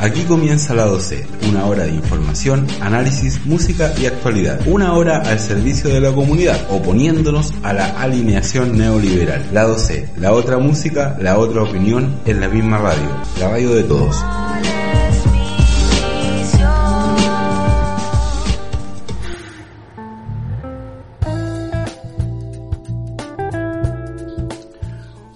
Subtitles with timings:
[0.00, 4.58] Aquí comienza la 12, una hora de información, análisis, música y actualidad.
[4.66, 9.50] Una hora al servicio de la comunidad, oponiéndonos a la alineación neoliberal.
[9.52, 13.10] La 12, la otra música, la otra opinión en la misma radio,
[13.40, 14.16] la radio de todos.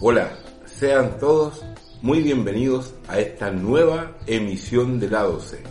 [0.01, 0.31] Hola,
[0.65, 1.44] sean todos
[2.05, 5.63] muy bienvenidos a esta nueva emisión de la 12.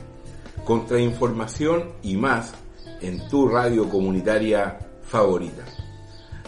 [0.66, 2.56] Contrainformación y más
[3.02, 5.64] en tu radio comunitaria favorita.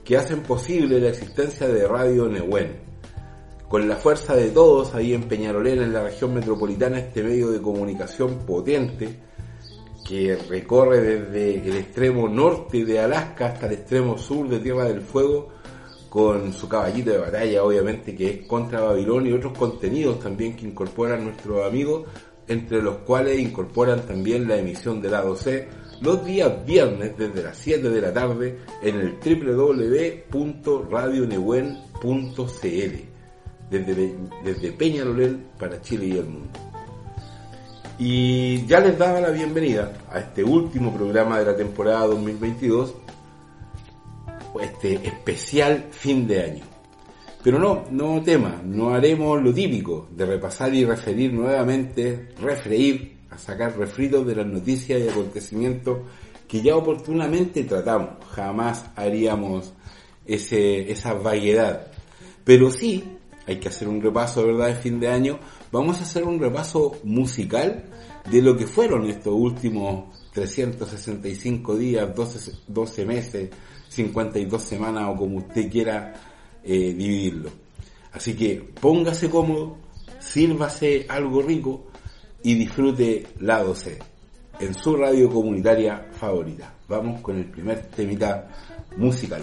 [0.04, 2.88] que hacen posible la existencia de Radio Nehuen.
[3.68, 7.62] Con la fuerza de todos ahí en Peñarolena, en la región metropolitana, este medio de
[7.62, 9.27] comunicación potente,
[10.08, 15.02] que recorre desde el extremo norte de Alaska hasta el extremo sur de Tierra del
[15.02, 15.50] Fuego,
[16.08, 20.64] con su caballito de batalla, obviamente, que es contra Babilonia y otros contenidos también que
[20.64, 22.06] incorporan nuestros amigos,
[22.46, 25.68] entre los cuales incorporan también la emisión de lado C
[26.00, 29.18] los días viernes desde las 7 de la tarde en el
[30.32, 32.96] www.radionehuen.cl
[33.70, 36.67] desde, desde Peñalolén para Chile y el mundo.
[38.00, 42.94] Y ya les daba la bienvenida a este último programa de la temporada 2022,
[44.60, 46.64] este especial fin de año.
[47.42, 53.38] Pero no, no tema, no haremos lo típico de repasar y referir nuevamente, refreír, a
[53.38, 55.98] sacar refritos de las noticias y acontecimientos
[56.46, 58.10] que ya oportunamente tratamos.
[58.30, 59.72] Jamás haríamos
[60.24, 61.88] ese, esa vaguedad.
[62.44, 63.02] Pero sí,
[63.44, 66.98] hay que hacer un repaso, ¿verdad?, de fin de año vamos a hacer un repaso
[67.04, 67.84] musical
[68.30, 73.50] de lo que fueron estos últimos 365 días, 12, 12 meses,
[73.88, 76.14] 52 semanas o como usted quiera
[76.62, 77.50] eh, dividirlo.
[78.12, 79.76] Así que póngase cómodo,
[80.20, 81.86] sírvase algo rico
[82.42, 83.98] y disfrute la 12
[84.60, 86.74] en su radio comunitaria favorita.
[86.88, 88.48] Vamos con el primer temita
[88.96, 89.42] musical.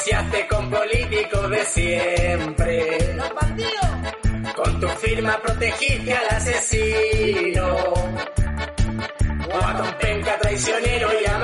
[0.00, 3.14] asociaste con políticos de siempre.
[3.14, 4.54] Los.
[4.54, 7.76] Con tu firma protegiste al asesino.
[9.52, 11.38] O a Penca traicionero y a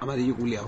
[0.00, 0.66] Amarillo culiao.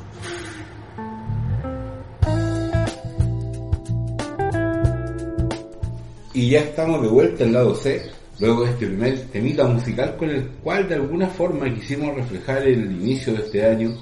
[6.35, 10.31] Y ya estamos de vuelta al lado C, luego de este primer temita musical con
[10.31, 13.97] el cual de alguna forma quisimos reflejar el inicio de este año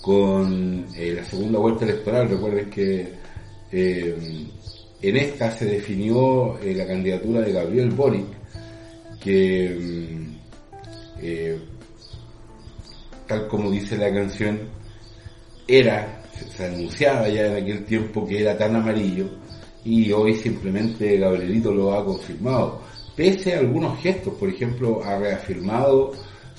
[0.00, 2.28] con eh, la segunda vuelta electoral.
[2.28, 3.12] Recuerden que
[3.70, 4.46] eh,
[5.00, 8.26] en esta se definió eh, la candidatura de Gabriel Boric,
[9.20, 9.76] que
[11.20, 11.71] mm,
[13.32, 14.58] tal como dice la canción,
[15.66, 16.22] era,
[16.54, 19.26] se, anunciaba ya en aquel tiempo que era tan amarillo
[19.84, 22.82] y hoy simplemente Gabrielito lo ha confirmado.
[23.16, 26.12] Pese a algunos gestos, por ejemplo, ha reafirmado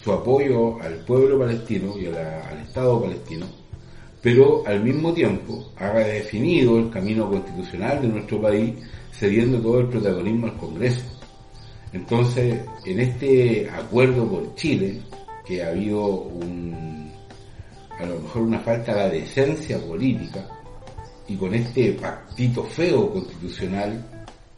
[0.04, 3.46] su apoyo al pueblo palestino y la- al Estado palestino,
[4.22, 8.74] pero al mismo tiempo ha redefinido el camino constitucional de nuestro país,
[9.12, 11.04] cediendo todo el protagonismo al Congreso.
[11.94, 15.02] Entonces, en este acuerdo con Chile,
[15.46, 17.12] que ha habido un,
[18.00, 20.48] a lo mejor una falta de decencia política,
[21.28, 24.04] y con este pactito feo constitucional,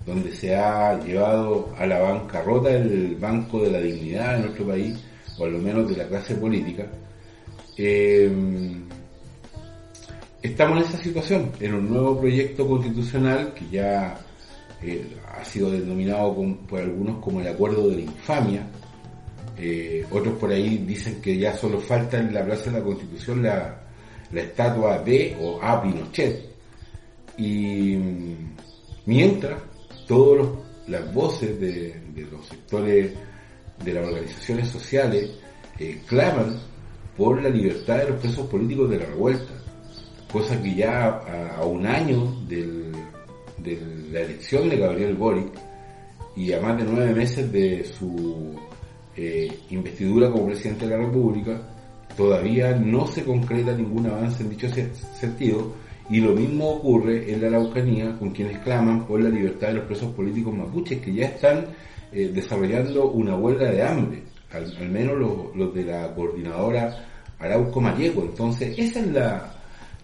[0.05, 4.95] donde se ha llevado a la bancarrota el Banco de la Dignidad de nuestro país,
[5.37, 6.87] o al menos de la clase política,
[7.77, 8.31] eh,
[10.41, 14.17] estamos en esa situación, en un nuevo proyecto constitucional que ya
[14.81, 16.33] eh, ha sido denominado
[16.67, 18.67] por algunos como el acuerdo de la infamia,
[19.57, 23.43] eh, otros por ahí dicen que ya solo falta en la Plaza de la Constitución
[23.43, 23.81] la,
[24.33, 26.45] estatua de o a Pinochet.
[27.37, 28.55] Y mm,
[29.05, 29.59] mientras
[30.07, 30.47] todas
[30.87, 31.95] las voces de,
[32.31, 33.13] los sectores
[33.83, 35.31] de las organizaciones sociales
[35.79, 36.59] eh, claman
[37.17, 39.53] por la libertad de los presos políticos de la revuelta,
[40.31, 41.07] cosa que ya
[41.57, 42.91] a, un año de
[44.11, 45.51] la elección de Gabriel Boric
[46.35, 48.59] y a más de nueve meses de su
[49.15, 51.61] eh, investidura como presidente de la República,
[52.17, 55.73] todavía no se concreta ningún avance en dicho se- sentido
[56.09, 59.85] y lo mismo ocurre en la Araucanía con quienes claman por la libertad de los
[59.85, 61.65] presos políticos mapuches que ya están
[62.11, 67.05] eh, desarrollando una huelga de hambre, al, menos los, de la coordinadora
[67.39, 68.21] Arauco Mayeco.
[68.21, 69.53] Entonces, esa es la,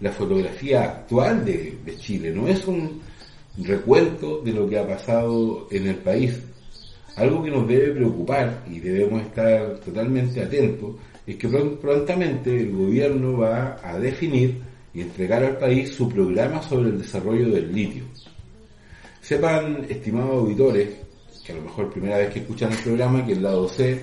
[0.02, 3.00] la fotografía actual de, de Chile, no es un
[3.63, 6.42] recuento de lo que ha pasado en el país.
[7.16, 10.96] Algo que nos debe preocupar y debemos estar totalmente atentos
[11.27, 14.62] es que pron- prontamente el gobierno va a definir
[14.94, 18.03] y entregar al país su programa sobre el desarrollo del litio.
[19.22, 20.89] Sepan, estimados auditores,
[21.46, 24.01] que a lo mejor primera vez que escuchan el programa, que el lado C,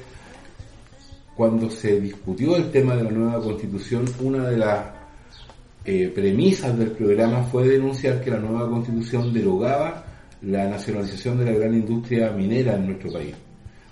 [1.36, 4.86] cuando se discutió el tema de la nueva constitución, una de las
[5.84, 10.04] eh, premisas del programa fue denunciar que la nueva constitución derogaba
[10.42, 13.34] la nacionalización de la gran industria minera en nuestro país.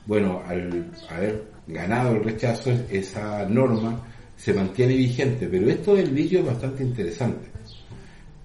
[0.07, 4.01] Bueno, al haber ganado el rechazo, esa norma
[4.37, 7.49] se mantiene vigente, pero esto del litio es bastante interesante.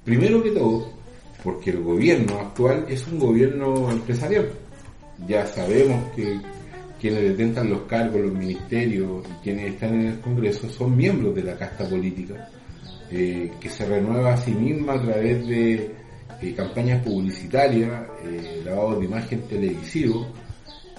[0.04, 0.92] Primero que todo,
[1.44, 4.50] porque el gobierno actual es un gobierno empresarial.
[5.28, 6.40] Ya sabemos que
[7.00, 11.44] quienes detentan los cargos, los ministerios y quienes están en el Congreso son miembros de
[11.44, 12.50] la casta política,
[13.12, 16.01] eh, que se renueva a sí misma a través de
[16.42, 20.28] eh, campañas publicitarias, eh, lavado de imagen televisivo,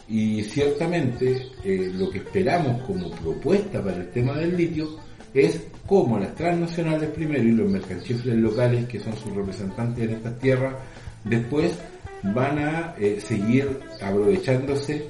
[0.09, 4.97] y ciertamente eh, lo que esperamos como propuesta para el tema del litio
[5.33, 10.39] es cómo las transnacionales primero y los mercanchifles locales, que son sus representantes en estas
[10.39, 10.75] tierras,
[11.25, 11.73] después
[12.23, 15.07] van a eh, seguir aprovechándose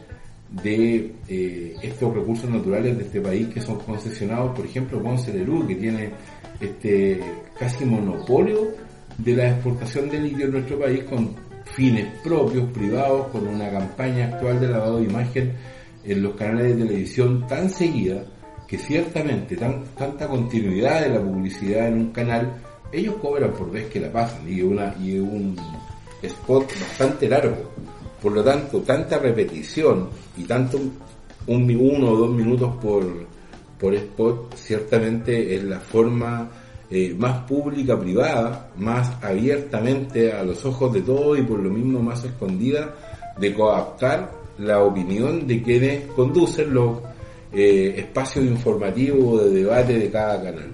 [0.63, 5.67] de eh, estos recursos naturales de este país que son concesionados, por ejemplo, Ponce Lerú,
[5.67, 6.11] que tiene
[6.61, 7.21] este
[7.59, 8.69] casi monopolio
[9.25, 14.27] de la exportación de litio en nuestro país con fines propios, privados, con una campaña
[14.27, 15.53] actual de lavado de imagen
[16.05, 18.25] en los canales de televisión tan seguida
[18.67, 22.53] que ciertamente tan, tanta continuidad de la publicidad en un canal,
[22.91, 25.57] ellos cobran por vez que la pasan y, una, un
[26.23, 27.71] spot bastante largo.
[28.21, 30.79] Por lo tanto, tanta repetición y tanto
[31.47, 33.05] un, uno o dos minutos por,
[33.79, 36.51] por spot ciertamente es la forma
[36.95, 42.01] eh, más pública, privada, más abiertamente a los ojos de todos y por lo mismo
[42.01, 42.95] más escondida
[43.39, 46.99] de coaptar la opinión de quienes conducen los
[47.51, 50.71] eh, espacio informativo o de debate de cada canal.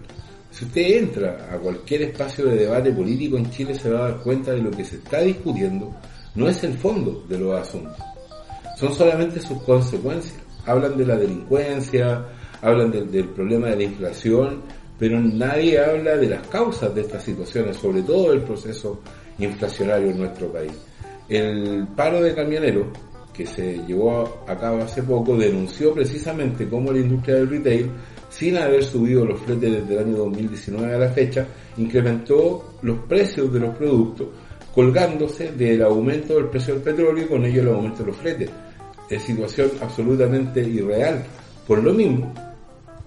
[0.50, 4.16] Si usted entra a cualquier espacio de debate político en Chile se va a dar
[4.18, 5.94] cuenta de lo que se está discutiendo
[6.34, 7.96] no es el fondo de los asuntos,
[8.76, 10.34] son solamente sus consecuencias.
[10.66, 12.24] Hablan de la delincuencia,
[12.60, 14.62] hablan del problema de la inflación,
[14.98, 19.00] pero nadie habla de las causas de estas situaciones, sobre todo el proceso
[19.38, 20.72] inflacionario en nuestro país.
[21.28, 22.86] El paro de camioneros
[23.32, 27.90] que se llevó a cabo hace poco denunció precisamente cómo la industria del retail,
[28.28, 33.52] sin haber subido los fletes desde el año 2019 a la fecha, incrementó los precios
[33.52, 34.26] de los productos
[34.74, 38.50] colgándose del aumento del precio del petróleo y con ello el aumento de los fletes.
[39.08, 41.24] Es situación absolutamente irreal.
[41.66, 42.32] Por lo mismo,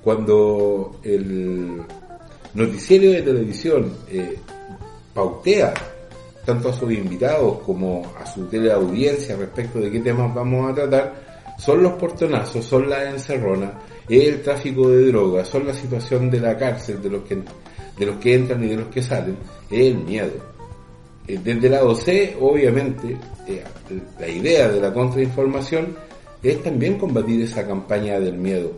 [0.03, 1.81] cuando el
[2.53, 4.37] noticiero de televisión eh,
[5.13, 5.73] pautea
[6.45, 11.13] tanto a sus invitados como a su teleaudiencia respecto de qué temas vamos a tratar,
[11.57, 13.71] son los portonazos, son las encerronas,
[14.09, 17.37] es el tráfico de drogas, son la situación de la cárcel, de los que,
[17.97, 19.37] de los que entran y de los que salen,
[19.69, 20.33] es el miedo.
[21.27, 23.15] Eh, Desde el lado C, obviamente,
[23.47, 23.63] eh,
[24.19, 25.95] la idea de la contrainformación
[26.41, 28.71] es también combatir esa campaña del miedo.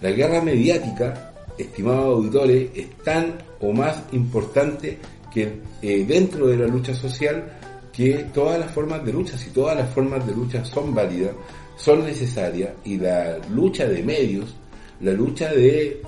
[0.00, 4.98] La guerra mediática, estimados auditores, es tan o más importante
[5.32, 7.58] que eh, dentro de la lucha social
[7.92, 11.32] que todas las formas de lucha, si todas las formas de lucha son válidas,
[11.76, 14.54] son necesarias y la lucha de medios,
[15.00, 16.00] la lucha de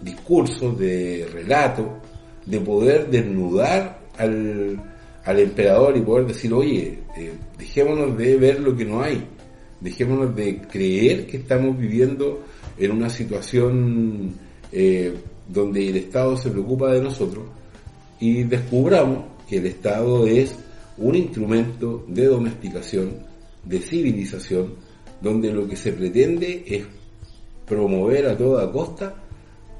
[0.00, 2.00] discursos, de relato,
[2.44, 4.80] de poder desnudar al,
[5.24, 9.24] al emperador y poder decir, oye, eh, dejémonos de ver lo que no hay,
[9.80, 12.42] dejémonos de creer que estamos viviendo
[12.78, 14.34] en una situación
[14.72, 15.14] eh,
[15.48, 17.44] donde el Estado se preocupa de nosotros
[18.18, 20.54] y descubramos que el Estado es
[20.98, 23.12] un instrumento de domesticación,
[23.64, 24.74] de civilización,
[25.20, 26.84] donde lo que se pretende es
[27.66, 29.14] promover a toda costa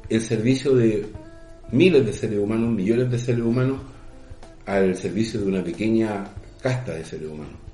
[0.08, 1.06] el servicio de
[1.72, 3.80] miles de seres humanos, millones de seres humanos,
[4.66, 6.24] al servicio de una pequeña
[6.60, 7.65] casta de seres humanos.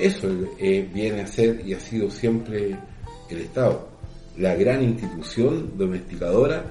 [0.00, 0.28] Eso
[0.58, 2.74] eh, viene a ser y ha sido siempre
[3.28, 3.86] el Estado,
[4.38, 6.64] la gran institución domesticadora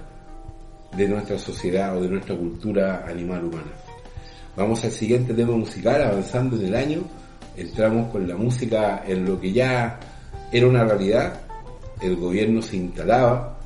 [0.98, 3.72] de nuestra sociedad o de nuestra cultura animal humana.
[4.56, 7.04] Vamos al siguiente tema musical, avanzando en el año,
[7.56, 10.00] entramos con la música en lo que ya
[10.52, 11.40] era una realidad,
[12.02, 13.60] el gobierno se instalaba,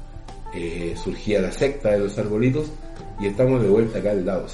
[0.54, 2.68] eh, surgía la secta de los arbolitos
[3.20, 4.46] y estamos de vuelta acá al lado.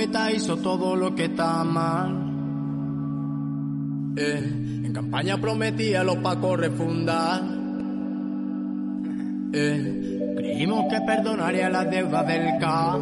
[0.00, 2.10] Poeta hizo todo lo que está mal.
[4.16, 4.38] Eh,
[4.86, 7.42] en campaña prometía los pacos refundar.
[9.52, 12.98] Eh, creímos que perdonaría las deudas del K.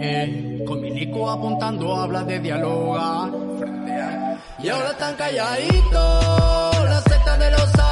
[0.00, 3.32] Eh, con Milico apuntando habla de dialogar.
[4.62, 7.83] Y ahora están calladitos, la secta de los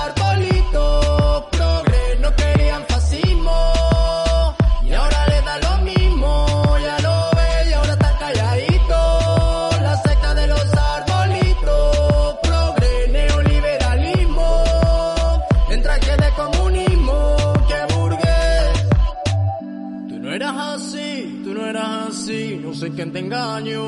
[22.73, 23.83] no sé quién te engaño.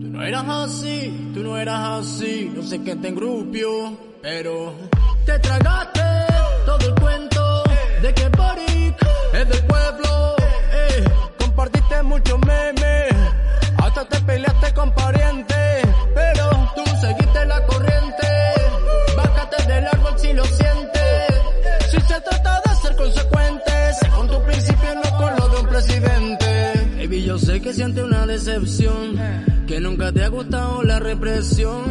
[0.00, 4.74] Tú no eras así, tú no eras así, no sé quién te engrupió, pero
[5.24, 6.02] te tragaste
[6.66, 7.62] todo el cuento
[8.02, 8.96] de que Boric
[9.32, 10.34] es del pueblo.
[10.72, 11.04] eh.
[11.38, 13.14] Compartiste muchos memes,
[13.78, 15.53] hasta te peleaste con parientes,
[27.54, 29.16] sé que sientes una decepción,
[29.68, 31.84] que nunca te ha gustado la represión.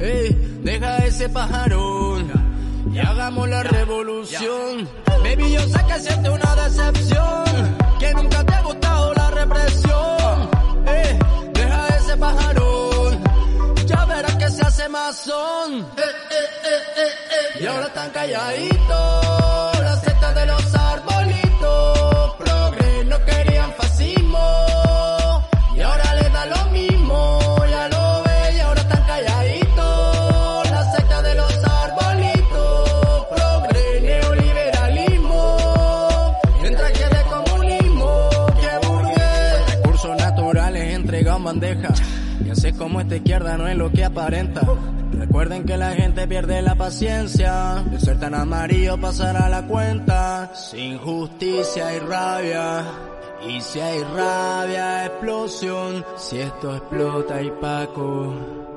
[0.00, 2.32] Ey, deja ese pajarón
[2.90, 4.88] y hagamos la revolución.
[5.22, 7.44] Baby, yo sé que sientes una decepción,
[7.98, 10.50] que nunca te ha gustado la represión.
[10.86, 11.18] Ey,
[11.52, 13.18] deja ese pajarón,
[13.84, 14.86] ya verás que se hace.
[14.86, 17.08] Eh, eh, eh, eh,
[17.58, 17.62] eh.
[17.62, 19.45] Y ahora están calladitos,
[42.86, 44.60] como esta izquierda no es lo que aparenta.
[45.10, 47.82] Recuerden que la gente pierde la paciencia.
[47.90, 50.52] De ser tan amarillo pasará la cuenta.
[50.54, 52.84] Sin justicia y rabia.
[53.48, 56.04] Y si hay rabia, explosión.
[56.16, 58.36] Si esto explota y Paco,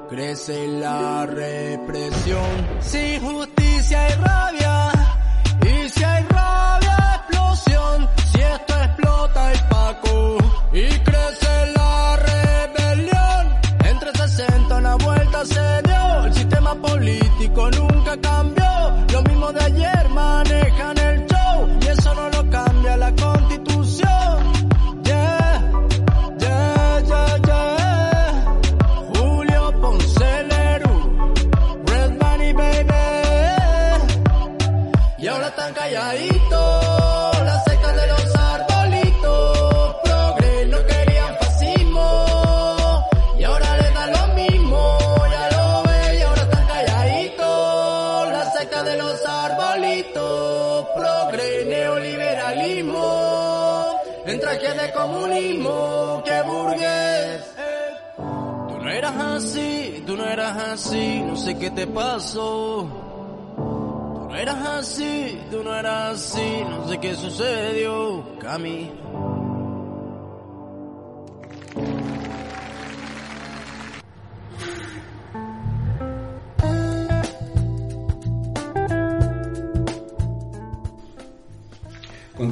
[0.09, 2.49] crece la represión.
[2.79, 4.91] Sin justicia y rabia.
[5.61, 8.09] Y si hay rabia, explosión.
[8.31, 10.37] Si esto explota y Paco,
[10.73, 11.08] y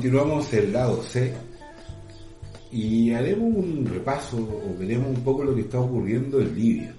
[0.07, 1.33] Continuamos el lado C
[2.71, 6.95] y haremos un repaso o veremos un poco lo que está ocurriendo en Libia.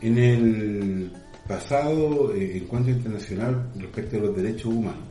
[0.00, 1.12] En el
[1.48, 5.02] pasado eh, encuentro internacional respecto a los derechos humanos,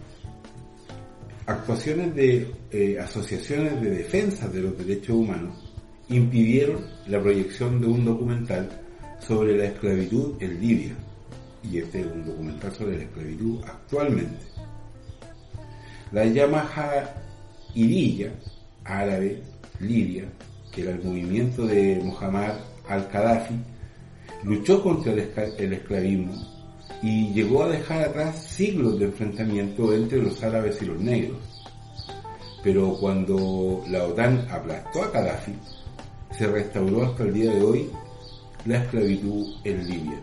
[1.46, 5.54] actuaciones de eh, asociaciones de defensa de los derechos humanos
[6.08, 8.70] impidieron la proyección de un documental
[9.20, 10.96] sobre la esclavitud en Libia.
[11.70, 14.51] Y este es un documental sobre la esclavitud actualmente.
[16.12, 17.14] La Yamaha
[17.74, 18.32] Irilla,
[18.84, 19.42] árabe,
[19.80, 20.26] Libia,
[20.72, 22.56] que era el movimiento de Muhammad
[22.90, 23.56] al-Qaddafi,
[24.44, 26.34] luchó contra el esclavismo
[27.02, 31.40] y llegó a dejar atrás siglos de enfrentamiento entre los árabes y los negros.
[32.64, 35.54] Pero cuando la OTAN aplastó a Gaddafi,
[36.38, 37.90] se restauró hasta el día de hoy
[38.66, 40.20] la esclavitud en Libia.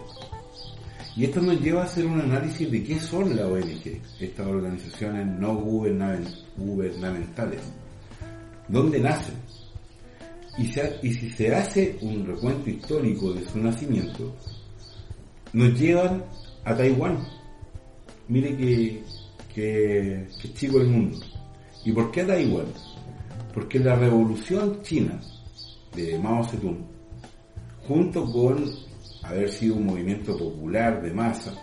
[1.19, 5.27] Y esto nos lleva a hacer un análisis de qué son las ONG, estas organizaciones
[5.27, 7.61] no gubernamen- gubernamentales,
[8.69, 9.35] dónde nacen.
[10.59, 10.67] Y,
[11.13, 14.33] si se hace un recuento histórico de su nacimiento,
[15.55, 16.23] nos llevan
[16.65, 17.19] a Taiwán.
[18.29, 18.57] Mire
[19.53, 21.19] que chico el mundo.
[21.85, 22.67] ¿Y por qué a Taiwán?
[23.53, 25.21] Porque la revolución china
[25.97, 26.79] de Mao Zedong,
[27.89, 28.88] junto con
[29.29, 31.55] haber sido un movimiento popular de masa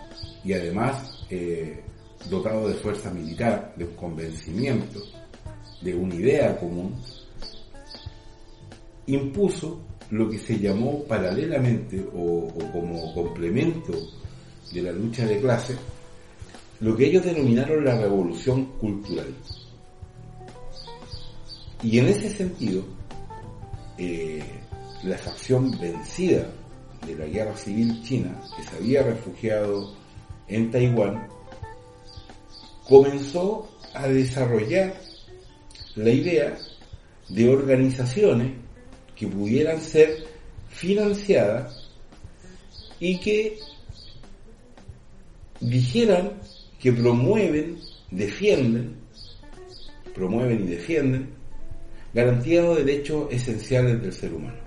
[0.44, 1.82] y además eh,
[2.30, 5.00] dotado de fuerza militar, de un convencimiento,
[5.82, 6.94] de una idea común,
[9.06, 13.92] impuso lo que se llamó paralelamente o, como complemento
[14.72, 15.76] de la lucha de clase,
[16.80, 19.34] lo que ellos denominaron la revolución cultural.
[21.82, 22.84] Y en ese sentido,
[23.98, 24.42] eh,
[25.02, 26.46] la facción vencida
[27.06, 29.94] de la guerra civil china, que se había refugiado
[30.48, 31.28] en Taiwán,
[32.88, 34.94] comenzó a desarrollar
[35.94, 36.56] la idea
[37.28, 38.52] de organizaciones
[39.14, 40.24] que pudieran ser
[40.68, 41.90] financiadas
[43.00, 43.58] y que
[45.60, 46.32] dijeran
[46.78, 47.78] que promueven,
[48.10, 48.96] defienden,
[50.14, 51.30] promueven y defienden
[52.12, 54.65] garantías de derechos esenciales del ser humano.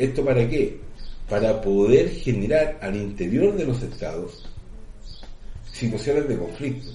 [0.00, 0.80] ¿Esto para qué?
[1.28, 4.48] Para poder generar al interior de los estados
[5.70, 6.90] situaciones de conflicto.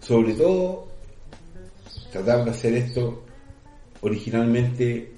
[0.00, 0.88] Sobre todo,
[2.10, 3.22] tratar de hacer esto
[4.00, 5.12] originalmente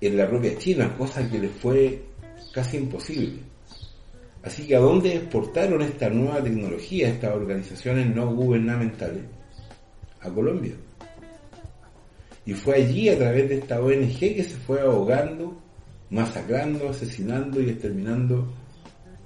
[0.00, 2.02] en la propia China, cosa que les fue
[2.50, 3.40] casi imposible.
[4.42, 9.22] Así que a dónde exportaron esta nueva tecnología, estas organizaciones no gubernamentales?
[10.20, 10.72] A Colombia.
[12.46, 15.65] Y fue allí a través de esta ONG que se fue ahogando,
[16.10, 18.46] masacrando, asesinando y exterminando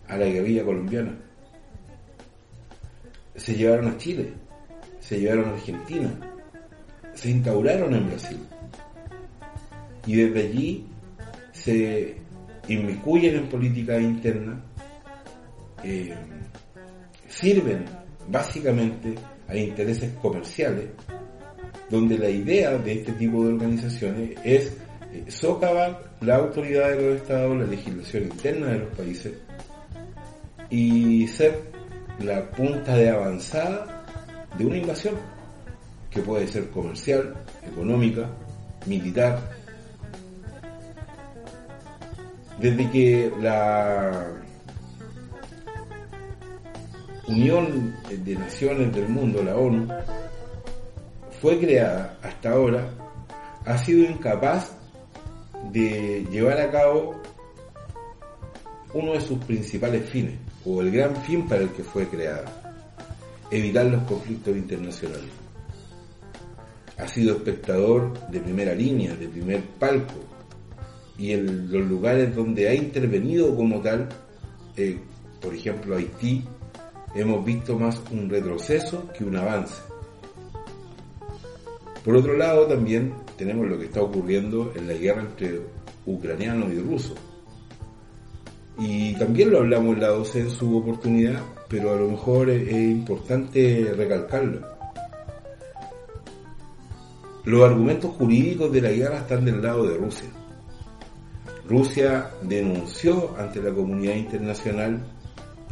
[0.08, 1.14] a la guerrilla colombiana.
[3.36, 4.32] Se llevaron a Chile,
[4.98, 6.10] se llevaron a Argentina,
[7.14, 8.38] se instauraron en Brasil.
[10.06, 10.86] Y desde allí
[11.52, 12.16] se
[12.68, 14.60] inmiscuyen en política interna,
[15.84, 16.14] eh,
[17.28, 17.84] sirven
[18.28, 19.14] básicamente
[19.48, 20.86] a intereses comerciales,
[21.88, 24.76] donde la idea de este tipo de organizaciones es
[25.28, 29.32] socavan la autoridad de los estados, la legislación interna de los países
[30.68, 31.70] y ser
[32.20, 34.04] la punta de avanzada
[34.56, 35.14] de una invasión
[36.10, 37.34] que puede ser comercial,
[37.66, 38.28] económica,
[38.86, 39.38] militar.
[42.58, 44.26] Desde que la
[47.26, 49.88] Unión de Naciones del Mundo, la ONU,
[51.40, 52.86] fue creada hasta ahora,
[53.64, 54.79] ha sido incapaz
[55.72, 57.20] de llevar a cabo
[58.92, 62.44] uno de sus principales fines, o el gran fin para el que fue creada,
[63.50, 65.30] evitar los conflictos internacionales.
[66.98, 70.14] Ha sido espectador de primera línea, de primer palco,
[71.16, 74.08] y en los lugares donde ha intervenido como tal,
[74.76, 74.98] eh,
[75.40, 76.44] por ejemplo Haití,
[77.14, 79.82] hemos visto más un retroceso que un avance.
[82.04, 85.62] Por otro lado, también tenemos lo que está ocurriendo en la guerra entre
[86.04, 87.16] ucranianos y rusos.
[88.78, 92.70] Y también lo hablamos en la 12 en su oportunidad, pero a lo mejor es,
[92.70, 94.60] importante recalcarlo.
[97.44, 100.28] Los argumentos jurídicos de la guerra están del lado de Rusia.
[101.66, 105.00] Rusia denunció ante la comunidad internacional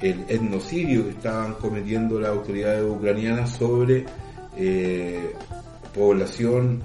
[0.00, 4.06] el etnocidio que estaban cometiendo las autoridades ucranianas sobre
[4.56, 5.34] eh,
[5.94, 6.82] población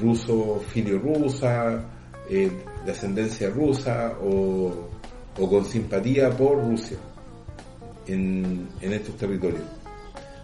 [0.00, 1.84] ruso filio-rusa,
[2.28, 2.50] eh,
[2.84, 4.88] de ascendencia rusa o,
[5.38, 6.96] o, con simpatía por Rusia
[8.06, 9.62] en, en estos territorios.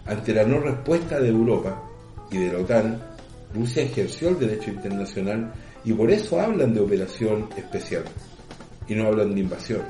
[0.05, 1.81] Ante la no respuesta de Europa
[2.31, 3.01] y de la OTAN,
[3.53, 5.53] Rusia ejerció el derecho internacional
[5.85, 8.03] y por eso hablan de operación especial
[8.87, 9.81] y no hablan de invasión.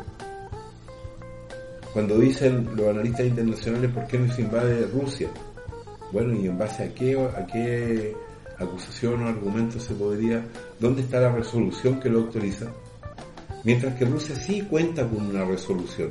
[1.94, 5.30] Cuando dicen los analistas internacionales por qué no se invade Rusia,
[6.12, 8.16] bueno, y en base a qué, a qué
[8.60, 10.46] acusación o argumento se podría,
[10.80, 12.68] dónde está la resolución que lo autoriza,
[13.64, 16.10] mientras que Rusia sí cuenta con una resolución,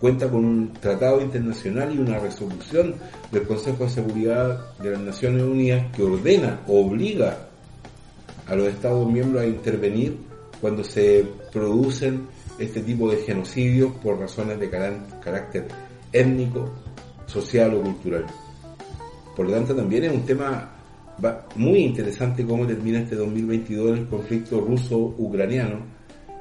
[0.00, 2.94] cuenta con un tratado internacional y una resolución
[3.32, 7.48] del Consejo de Seguridad de las Naciones Unidas que ordena, obliga
[8.46, 10.18] a los Estados miembros a intervenir
[10.60, 12.26] cuando se producen
[12.58, 15.68] este tipo de genocidios por razones de carácter
[16.12, 16.70] étnico,
[17.26, 18.26] social o cultural.
[19.36, 20.75] Por lo tanto, también es un tema
[21.56, 25.80] muy interesante cómo termina este 2022 el conflicto ruso-ucraniano,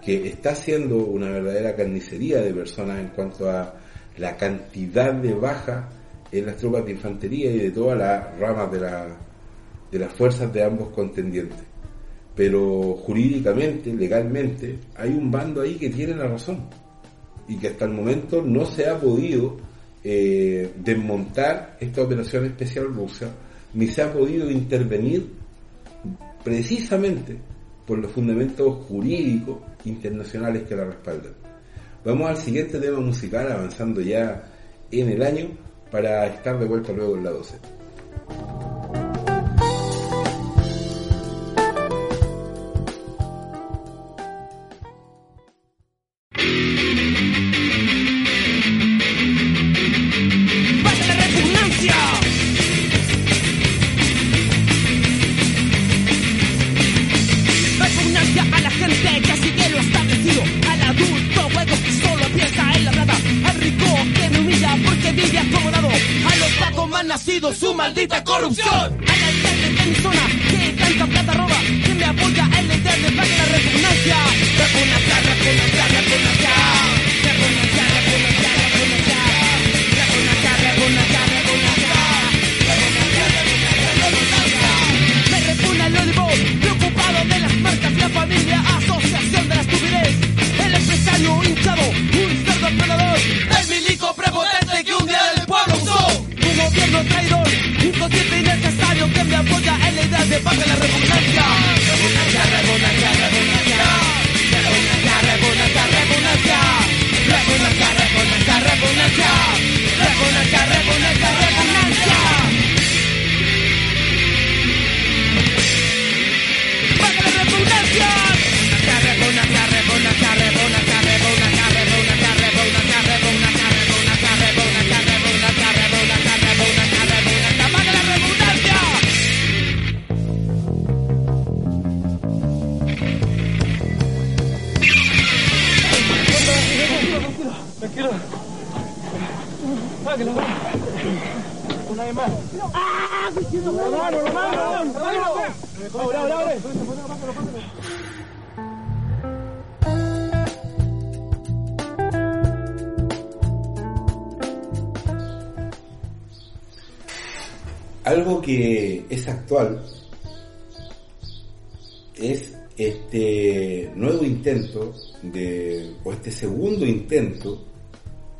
[0.03, 3.73] que está siendo una verdadera carnicería de personas en cuanto a
[4.17, 5.85] la cantidad de bajas
[6.31, 10.89] en las tropas de infantería y de todas las ramas de las fuerzas de ambos
[10.89, 11.63] contendientes.
[12.35, 16.67] Pero jurídicamente, legalmente, hay un bando ahí que tiene la razón
[17.47, 19.55] y que hasta el momento no se ha podido
[20.03, 23.31] eh, desmontar esta operación especial rusa,
[23.75, 25.29] ni se ha podido intervenir
[26.43, 27.37] precisamente
[27.85, 31.33] por los fundamentos jurídicos internacionales que la respaldan.
[32.03, 34.43] Vamos al siguiente tema musical, avanzando ya
[34.91, 35.49] en el año,
[35.91, 37.55] para estar de vuelta luego en la 12.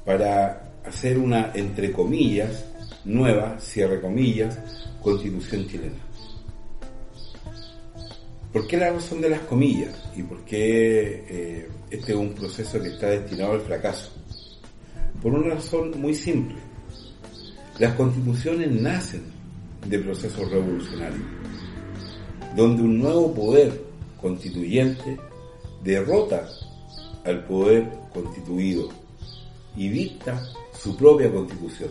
[0.06, 2.64] Para hacer una, entre comillas,
[3.04, 4.60] nueva, cierre comillas,
[5.02, 6.06] constitución chilena.
[8.54, 9.94] ¿Por qué la razón de las comillas?
[10.16, 14.12] ¿Y por qué eh, este es un proceso que está destinado al fracaso?
[15.22, 16.56] Por una razón muy simple.
[17.80, 19.24] Las constituciones nacen
[19.86, 21.26] de procesos revolucionarios,
[22.56, 23.82] donde un nuevo poder
[24.22, 25.18] constituyente
[25.84, 26.48] derrota
[27.26, 28.90] al poder constituido
[29.76, 30.42] y dicta
[30.74, 31.90] su propia constitución.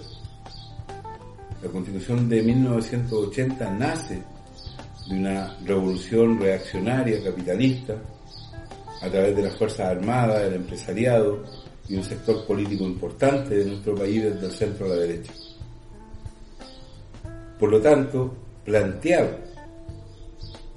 [1.62, 4.22] La constitución de 1980 nace
[5.08, 7.96] de una revolución reaccionaria capitalista
[9.00, 11.44] a través de las Fuerzas Armadas, del empresariado
[11.88, 15.32] y un sector político importante de nuestro país desde el centro a la derecha.
[17.58, 19.44] Por lo tanto, plantear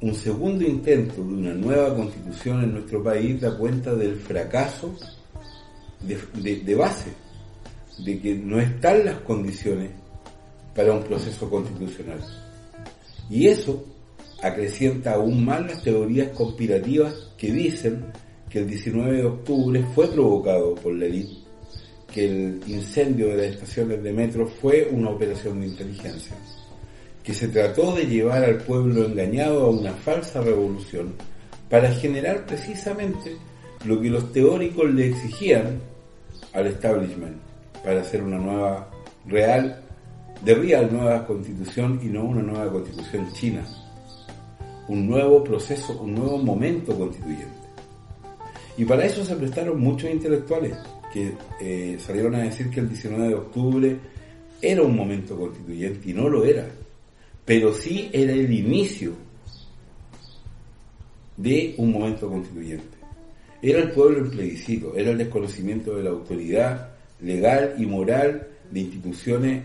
[0.01, 4.93] un segundo intento de una nueva constitución en nuestro país da cuenta del fracaso
[6.01, 7.11] de, base,
[7.99, 9.91] de que no están las condiciones
[10.75, 12.19] para un proceso constitucional.
[13.29, 13.83] Y eso
[14.41, 18.05] acrecienta aún más las teorías conspirativas que dicen
[18.49, 21.37] que el 19 de octubre fue provocado por la élite,
[22.13, 26.35] que el incendio de las estaciones de metro fue una operación de inteligencia,
[27.23, 31.15] que se trató de llevar al pueblo engañado a una falsa revolución
[31.69, 33.35] para generar precisamente
[33.85, 35.79] lo que los teóricos le exigían
[36.53, 37.37] al establishment
[37.83, 38.89] para hacer una nueva
[39.25, 39.81] real,
[40.43, 43.65] de real nueva constitución y no una nueva constitución china.
[44.87, 47.67] Un nuevo proceso, un nuevo momento constituyente.
[48.77, 50.77] Y para eso se prestaron muchos intelectuales
[51.11, 53.97] que eh, salieron a decir que el 19 de octubre
[54.61, 56.67] era un momento constituyente y no lo era,
[57.45, 59.13] pero sí era el inicio
[61.37, 62.96] de un momento constituyente.
[63.61, 66.89] Era el pueblo en era el desconocimiento de la autoridad
[67.21, 69.63] legal y moral de instituciones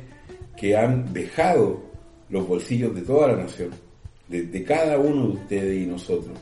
[0.56, 1.82] que han vejado
[2.30, 3.70] los bolsillos de toda la nación,
[4.28, 6.38] de, de cada uno de ustedes y nosotros,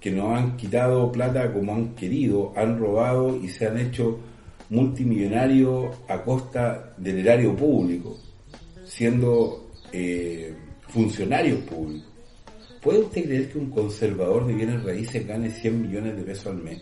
[0.00, 4.18] que nos han quitado plata como han querido, han robado y se han hecho
[4.70, 8.16] multimillonarios a costa del erario público,
[8.84, 10.54] siendo eh,
[10.88, 12.09] funcionarios públicos.
[12.80, 16.62] ¿Puede usted creer que un conservador de bienes raíces gane 100 millones de pesos al
[16.62, 16.80] mes?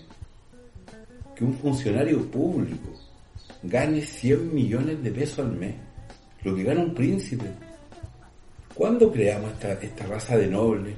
[1.35, 2.93] Que un funcionario público
[3.65, 5.75] gane 100 millones de pesos al mes,
[6.45, 7.47] lo que gana un príncipe.
[8.75, 10.95] ¿Cuándo creamos esta, esta raza de nobles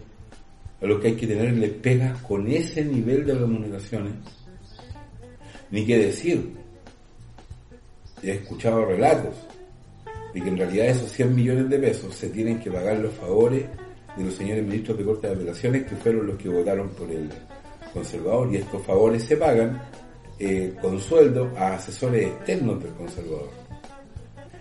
[0.82, 4.12] a los que hay que tenerle pegas con ese nivel de remuneraciones?
[5.70, 6.52] Ni qué decir,
[8.22, 9.34] he escuchado relatos
[10.34, 13.64] de que en realidad esos 100 millones de pesos se tienen que pagar los favores
[14.16, 17.28] de los señores ministros de Corte de Apelaciones que fueron los que votaron por el
[17.92, 19.80] conservador y estos favores se pagan
[20.38, 23.50] eh, con sueldo a asesores externos del conservador.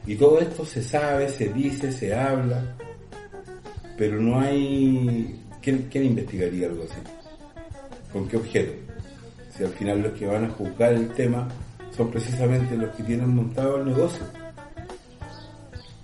[0.06, 2.76] Y todo esto se sabe, se dice, se habla,
[3.98, 5.40] pero no hay...
[5.62, 7.00] ¿Quién, quién investigaría algo así?
[8.12, 8.74] ¿Con qué objeto?
[9.56, 11.48] Si al final los que van a juzgar el tema
[11.96, 14.26] son precisamente los que tienen montado el negocio.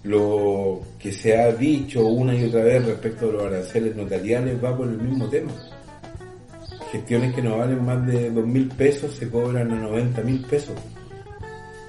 [0.06, 4.78] Lo que se ha dicho una y otra vez respecto a los aranceles notariales va
[4.78, 5.52] por el mismo tema.
[6.92, 10.76] Gestiones que no valen más de dos mil pesos se cobran a 90 mil pesos.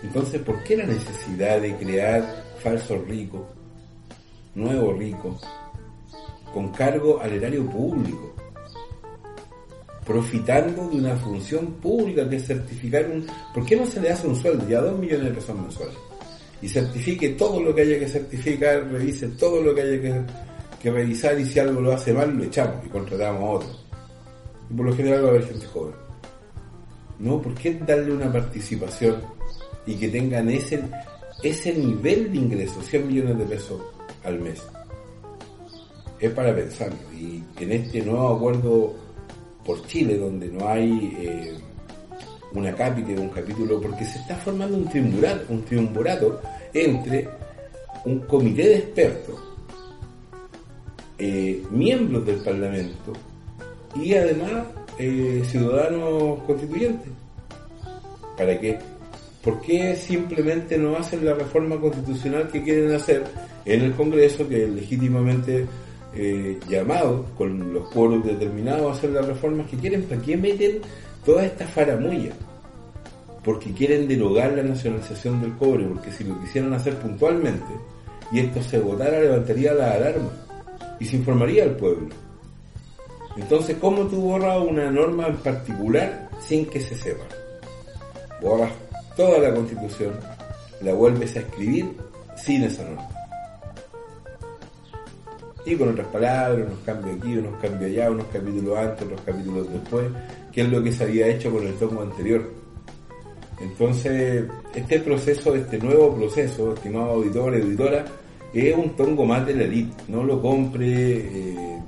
[0.02, 3.42] Entonces, ¿por qué la necesidad de crear falsos ricos,
[4.54, 5.42] nuevos ricos,
[6.54, 8.34] con cargo al erario público?
[10.06, 13.26] Profitando de una función pública que es certificar un...
[13.52, 14.66] ¿Por qué no se le hace un sueldo?
[14.66, 16.05] Ya dos millones de pesos mensuales.
[16.62, 20.00] Y certifique todo lo que haya que certificar, revise todo lo que haya
[20.80, 23.68] que, revisar y si algo lo hace mal lo echamos y contratamos a otro.
[24.70, 25.94] Y por lo general va a haber gente joven.
[27.18, 29.20] No, ¿por qué darle una participación
[29.84, 30.82] y que tengan ese,
[31.42, 33.82] ese nivel de ingresos, 100 millones de pesos
[34.24, 34.62] al mes?
[36.20, 36.98] Es para pensarlo.
[37.12, 38.94] Y en este nuevo acuerdo
[39.64, 41.54] por Chile, donde no hay eh,
[42.52, 46.40] una cápita, un capítulo, porque se está formando un triunvirato, un triunvirato
[46.72, 47.28] entre
[48.04, 49.40] un comité de expertos,
[51.18, 53.12] eh, miembros del Parlamento
[53.94, 54.66] y además
[54.98, 57.10] eh, ciudadanos constituyentes.
[58.36, 58.78] ¿Para qué?
[59.42, 63.24] ¿Por qué simplemente no hacen la reforma constitucional que quieren hacer
[63.64, 65.66] en el Congreso, que es legítimamente
[66.14, 70.02] eh, llamado con los pueblos determinados a hacer las reformas que quieren?
[70.02, 70.80] ¿Para qué meten
[71.26, 72.32] toda esta faramulla?
[73.44, 77.72] Porque quieren derogar la nacionalización del cobre, porque si lo quisieran hacer puntualmente,
[78.32, 80.30] y esto se votara, levantaría la alarma
[80.98, 82.08] y se informaría al pueblo.
[83.36, 87.24] Entonces, ¿cómo tú borras una norma en particular sin que se sepa?
[88.40, 88.72] Borras
[89.16, 90.12] toda la constitución,
[90.80, 91.86] la vuelves a escribir
[92.36, 93.08] sin esa norma.
[95.66, 99.72] Y con otras palabras, unos cambios aquí, unos cambios allá, unos capítulos antes, otros capítulos
[99.72, 100.06] después,
[100.52, 102.48] que es lo que se había hecho con el tomo anterior.
[103.60, 108.04] Entonces, este proceso, este nuevo proceso, estimado auditor y auditora,
[108.54, 110.04] es un tongo más de la elite.
[110.06, 111.78] No lo compre, eh,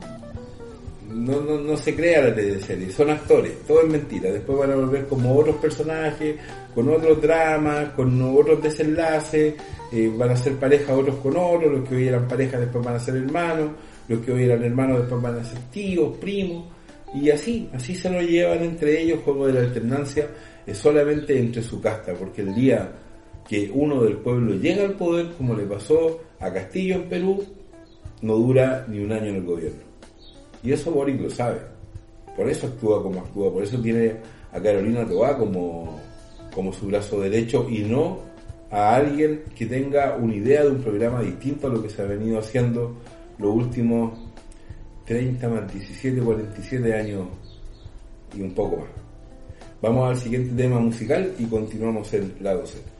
[1.08, 4.30] no, no, no se crea la teleserie, son actores, todo es mentira.
[4.30, 6.36] Después van a volver como otros personajes,
[6.74, 9.54] con otros dramas, con otros desenlaces,
[9.92, 12.96] eh, van a ser pareja otros con otros, los que hoy eran pareja después van
[12.96, 13.70] a ser hermanos,
[14.09, 16.64] los que hoy eran hermanos después van a ser tíos, primos,
[17.14, 20.29] y así, así se lo llevan entre ellos, juego de la alternancia,
[20.66, 22.92] es solamente entre su casta, porque el día
[23.48, 27.44] que uno del pueblo llega al poder, como le pasó a Castillo en Perú,
[28.20, 29.81] no dura ni un año en el gobierno.
[30.62, 31.61] Y eso Boric lo sabe.
[32.37, 34.16] Por eso actúa como actúa, por eso tiene
[34.53, 35.98] a Carolina Toá como,
[36.55, 38.27] como su brazo derecho y no
[38.70, 42.07] a alguien que tenga una idea de un programa distinto a lo que se ha
[42.07, 42.94] venido haciendo
[43.38, 44.18] los últimos
[45.07, 47.28] 30 más 17, 47 años
[48.37, 48.88] y un poco más.
[49.81, 52.97] Vamos al siguiente tema musical y continuamos en la 12.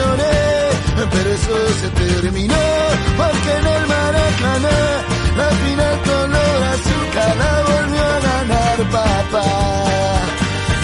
[0.00, 0.40] Lloré.
[1.12, 2.64] Pero eso se terminó,
[3.16, 4.78] porque en el Maracaná,
[5.38, 9.48] la final color azúcar la volvió a ganar papá.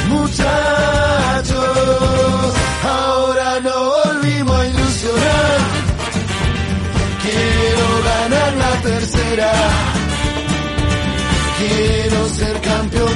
[0.09, 1.55] Muchachos,
[2.85, 5.59] ahora no volvimos a ilusionar.
[7.25, 9.53] Quiero ganar la tercera.
[11.59, 13.15] Quiero ser campeón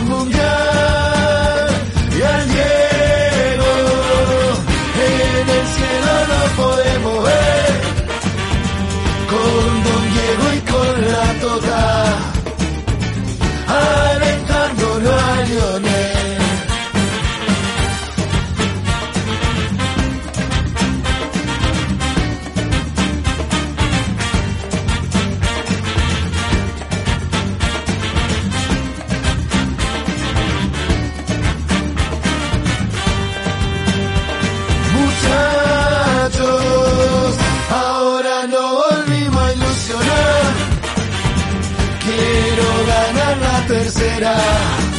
[43.99, 44.90] la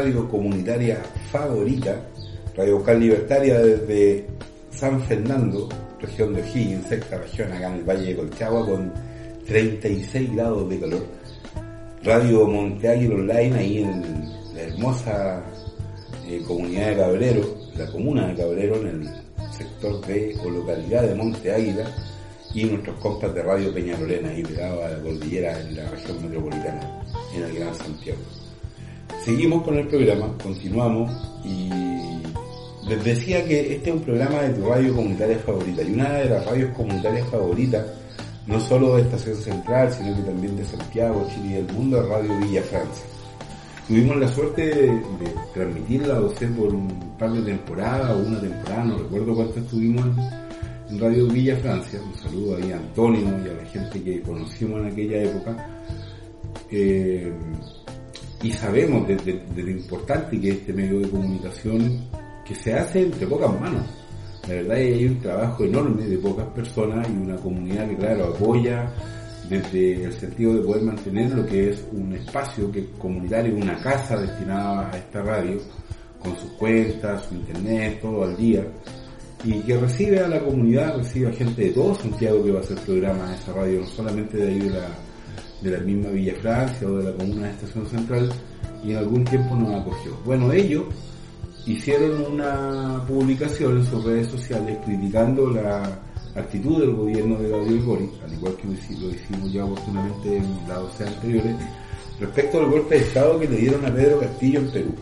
[0.00, 0.96] radio comunitaria
[1.30, 2.00] favorita,
[2.56, 4.24] Radio Vocal Libertaria desde
[4.70, 5.68] San Fernando,
[6.00, 8.90] región de O'Higgins, sexta región acá en el Valle de Colchagua con
[9.46, 11.04] 36 grados de calor.
[12.02, 14.24] Radio Monte Águila Online ahí en
[14.54, 15.42] la hermosa
[16.26, 19.08] eh, comunidad de Cabrero, la comuna de Cabrero en el
[19.52, 21.84] sector de o localidad de Monte Águila
[22.54, 27.02] y nuestros compas de Radio Peñalolena, ahí pegado a la cordillera en la región metropolitana,
[27.34, 28.39] en el Gran Santiago.
[29.24, 31.10] Seguimos con el programa, continuamos
[31.44, 31.68] y
[32.88, 36.30] les decía que este es un programa de tu radio comunitaria favorita y una de
[36.30, 37.86] las radios comunitarias favoritas,
[38.46, 42.38] no solo de Estación Central, sino que también de Santiago, Chile y del mundo, Radio
[42.38, 43.04] Villa Francia.
[43.86, 48.98] Tuvimos la suerte de, de transmitirla, o por un par de temporadas una temporada, no
[48.98, 52.00] recuerdo cuánto estuvimos en, en Radio Villa Francia.
[52.02, 55.68] Un saludo ahí a Antonio y a la gente que conocimos en aquella época.
[56.70, 57.32] Eh,
[58.42, 62.00] y sabemos de, de- de lo importante que es este medio de comunicación
[62.44, 63.84] que se hace entre pocas manos.
[64.48, 67.96] La verdad es que hay un trabajo enorme de pocas personas y una comunidad que
[67.96, 68.90] claro apoya
[69.48, 74.16] desde el sentido de poder mantener lo que es un espacio que comunitario, una casa
[74.16, 75.58] destinada a esta radio,
[76.20, 78.64] con sus cuentas, su internet, todo al día,
[79.44, 82.62] y que recibe a la comunidad, recibe a gente de todo Santiago que va a
[82.62, 84.88] hacer programas en esa radio, no solamente de ahí de la,
[85.62, 88.32] de la misma Villa Francia o de la comuna de Estación Central,
[88.84, 90.16] y en algún tiempo nos acogió.
[90.24, 90.84] Bueno, ellos
[91.66, 95.82] hicieron una publicación en sus redes sociales criticando la
[96.34, 100.36] actitud del gobierno de Gabriel Boric, al igual que lo hici- lo hicimos ya oportunamente
[100.38, 101.56] en las doce anteriores,
[102.18, 104.94] respecto al golpe de Estado que le dieron a Pedro Castillo en Perú.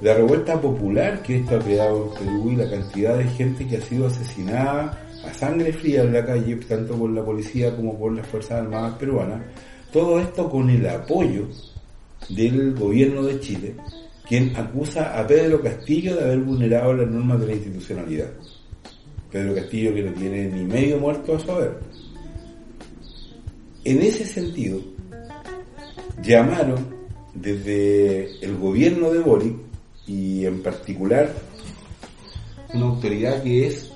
[0.00, 3.78] La revuelta popular que esto ha creado en Perú y la cantidad de gente que
[3.78, 8.12] ha sido asesinada a sangre fría en la calle, tanto por la policía como por
[8.12, 9.42] las Fuerzas Armadas peruanas,
[9.92, 11.46] todo esto con el apoyo
[12.28, 13.74] del gobierno de Chile,
[14.28, 18.30] quien acusa a Pedro Castillo de haber vulnerado las normas de la institucionalidad.
[19.30, 21.78] Pedro Castillo que no tiene ni medio muerto a su haber.
[23.84, 24.80] En ese sentido,
[26.22, 26.86] llamaron
[27.34, 29.56] desde el gobierno de Boric
[30.06, 31.32] y en particular
[32.74, 33.92] una autoridad que es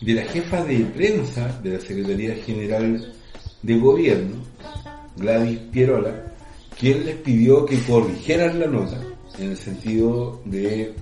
[0.00, 3.12] de la jefa de prensa de la Secretaría General
[3.62, 4.36] de Gobierno,
[5.16, 6.24] Gladys Pierola,
[6.78, 9.00] quien les pidió que corrigieran la nota
[9.38, 10.94] en el sentido de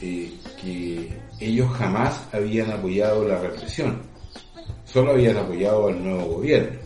[0.00, 4.00] eh, que ellos jamás habían apoyado la represión,
[4.84, 6.78] solo habían apoyado al nuevo gobierno.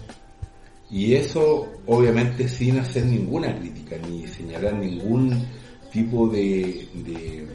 [0.91, 5.47] Y eso obviamente sin hacer ninguna crítica ni señalar ningún
[5.91, 7.47] tipo de, de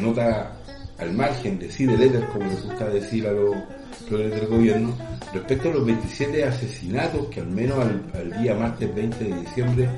[0.00, 0.55] nota
[0.98, 3.54] al margen de sí de letter, como les gusta decir a los
[4.08, 4.96] flores del gobierno,
[5.32, 9.88] respecto a los 27 asesinatos que al menos al, al día martes 20 de diciembre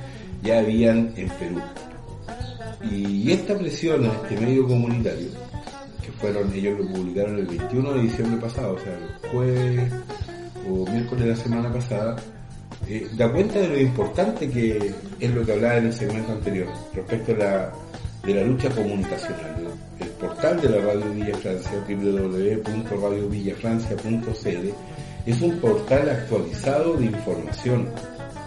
[0.42, 1.60] ya habían en Perú.
[2.90, 5.28] Y esta presión a este medio comunitario,
[6.02, 9.92] que fueron, ellos lo publicaron el 21 de diciembre pasado, o sea, el jueves
[10.68, 12.16] o miércoles de la semana pasada,
[12.86, 16.68] eh, da cuenta de lo importante que es lo que hablaba en el segmento anterior,
[16.94, 17.72] respecto a la,
[18.24, 19.68] de la lucha comunicacional.
[20.00, 24.72] El, portal de la Radio Villa Francia, www.radiovillafrancia.cl,
[25.26, 27.88] es un portal actualizado de información.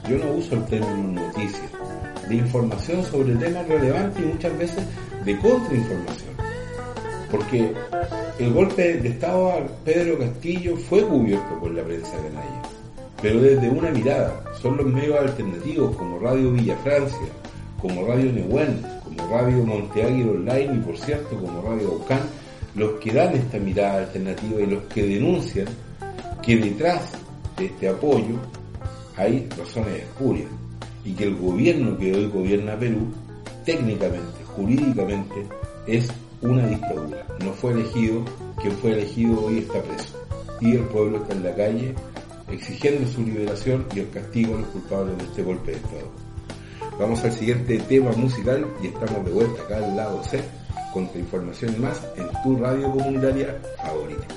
[0.09, 1.63] Yo no uso el término noticia,
[2.27, 4.83] de información sobre temas relevantes y muchas veces
[5.23, 6.31] de contrainformación.
[7.29, 7.71] Porque
[8.39, 12.61] el golpe de Estado a Pedro Castillo fue cubierto por la prensa canalla,
[13.21, 14.43] pero desde una mirada.
[14.61, 17.27] Son los medios alternativos como Radio Villa Francia,
[17.81, 22.21] como Radio Neuquén, como Radio Monteagudo Online y por cierto como Radio Ocán,
[22.75, 25.67] los que dan esta mirada alternativa y los que denuncian
[26.41, 27.11] que detrás
[27.57, 28.35] de este apoyo
[29.17, 30.49] hay razones espurias
[31.03, 33.07] y que el gobierno que hoy gobierna Perú
[33.65, 35.45] técnicamente, jurídicamente
[35.87, 36.09] es
[36.41, 37.25] una dictadura.
[37.43, 38.23] No fue elegido,
[38.59, 40.17] quien fue elegido hoy está preso.
[40.59, 41.95] Y el pueblo está en la calle
[42.49, 46.30] exigiendo su liberación y el castigo a los culpables de este golpe de Estado.
[47.01, 50.39] Vamos al siguiente tema musical y estamos de vuelta acá al lado C
[50.93, 54.27] con tu información más en tu radio comunitaria favorita.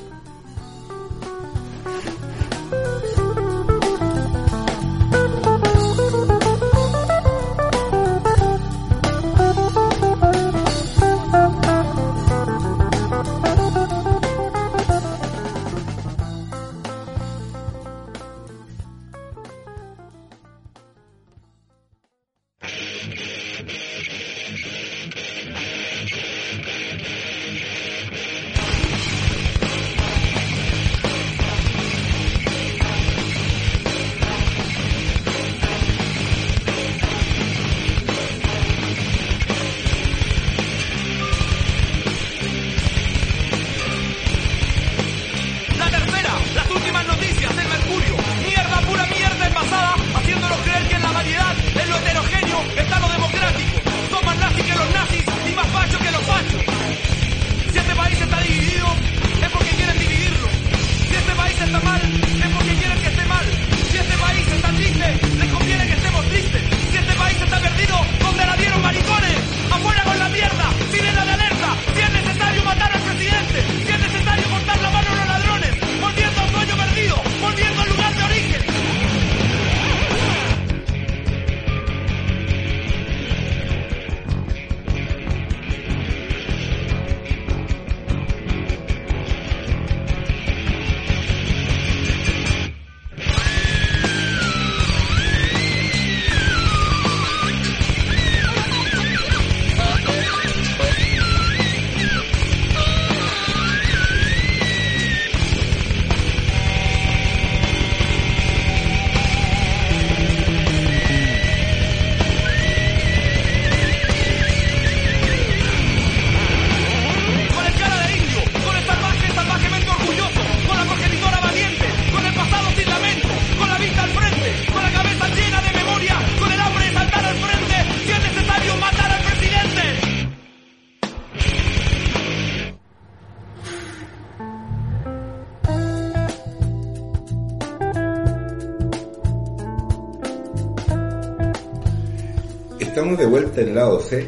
[143.55, 144.27] Vuelta en lado C.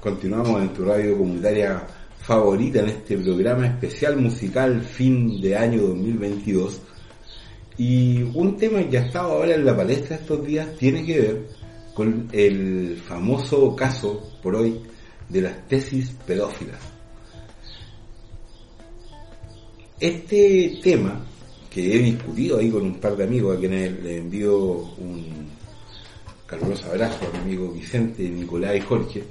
[0.00, 1.86] Continuamos en tu radio comunitaria
[2.20, 6.80] favorita en este programa especial musical fin de año 2022.
[7.78, 11.46] Y un tema que ha estado ahora en la palestra estos días tiene que ver
[11.94, 14.80] con el famoso caso por hoy
[15.28, 16.78] de las tesis pedófilas.
[19.98, 21.20] Este tema
[21.68, 25.59] que he discutido ahí con un par de amigos a quienes le envío un
[26.50, 29.22] caluroso abrazo a mi amigo Vicente, Nicolás y Jorge,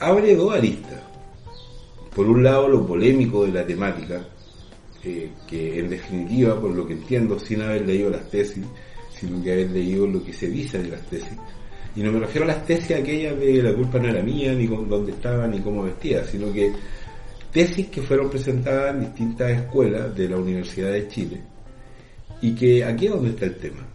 [0.00, 1.00] abre dos aristas.
[2.14, 4.26] Por un lado, lo polémico de la temática,
[5.04, 8.64] eh, que en definitiva, por lo que entiendo, sin haber leído las tesis,
[9.10, 11.38] sino que haber leído lo que se dice de las tesis,
[11.96, 14.66] y no me refiero a las tesis aquellas de la culpa no era mía, ni
[14.66, 16.72] con dónde estaba, ni cómo vestía, sino que
[17.52, 21.40] tesis que fueron presentadas en distintas escuelas de la Universidad de Chile,
[22.42, 23.93] y que aquí es donde está el tema.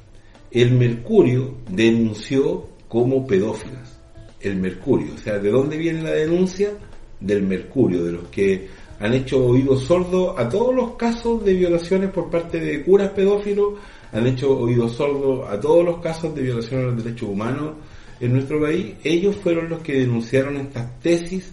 [0.52, 4.00] El Mercurio denunció como pedófilas.
[4.42, 6.72] El Mercurio, o sea, ¿de dónde viene la denuncia?
[7.20, 8.68] Del Mercurio, de los que
[9.00, 13.74] han hecho oídos sordos a todos los casos de violaciones por parte de curas pedófilos,
[14.12, 17.76] han hecho oídos sordos a todos los casos de violación a los derechos humanos
[18.20, 18.96] en nuestro país.
[19.04, 21.52] Ellos fueron los que denunciaron estas tesis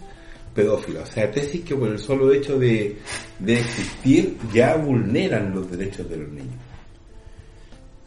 [0.55, 2.97] pedófilas, o sea, tesis que por el solo hecho de,
[3.37, 6.66] de existir ya vulneran los derechos de los niños.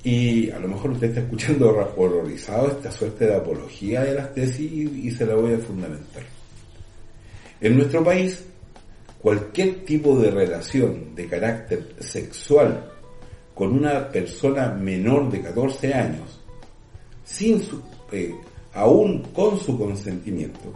[0.03, 4.73] Y a lo mejor usted está escuchando horrorizado esta suerte de apología de las tesis
[4.73, 6.23] y, se la voy a fundamentar.
[7.61, 8.43] En nuestro país,
[9.21, 12.91] cualquier tipo de relación de carácter sexual
[13.55, 16.41] con una persona menor de 14 años,
[17.23, 18.35] sin su, eh,
[18.73, 20.73] aún con su consentimiento,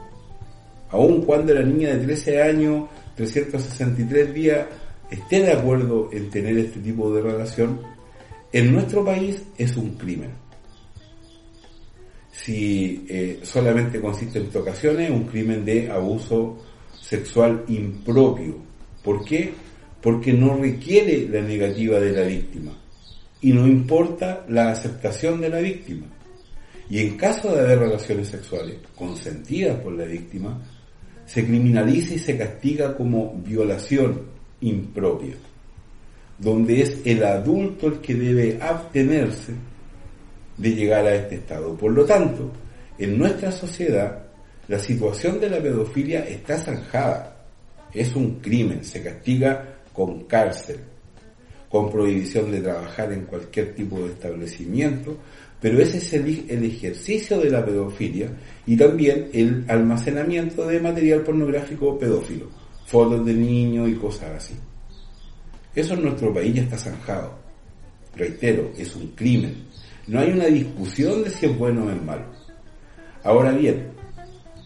[0.90, 4.66] aún cuando la niña de 13 años, 363 días,
[5.10, 7.93] esté de acuerdo en tener este tipo de relación,
[8.54, 10.30] en nuestro país es un crimen.
[12.30, 16.62] Si eh, solamente consiste en tocaciones, un crimen de abuso
[17.00, 18.56] sexual impropio.
[19.02, 19.52] ¿Por qué?
[20.00, 22.70] Porque no requiere la negativa de la víctima
[23.40, 26.06] y no importa la aceptación de la víctima.
[26.88, 30.62] Y en caso de haber relaciones sexuales consentidas por la víctima,
[31.26, 34.22] se criminaliza y se castiga como violación
[34.60, 35.34] impropia
[36.38, 39.52] donde es el adulto el que debe abstenerse
[40.56, 41.76] de llegar a este estado.
[41.76, 42.50] Por lo tanto,
[42.98, 44.24] en nuestra sociedad,
[44.68, 47.36] la situación de la pedofilia está zanjada.
[47.92, 50.78] Es un crimen, se castiga con cárcel,
[51.68, 55.16] con prohibición de trabajar en cualquier tipo de establecimiento,
[55.60, 58.28] pero ese es el, el, ejercicio de la pedofilia
[58.66, 62.48] y también el almacenamiento de material pornográfico pedófilo,
[62.86, 64.54] fotos de niños y cosas así.
[65.74, 67.34] Eso en nuestro país ya está zanjado.
[68.16, 69.64] Reitero, es un crimen.
[70.06, 72.26] No hay una discusión de si es bueno o es malo.
[73.24, 73.88] Ahora bien,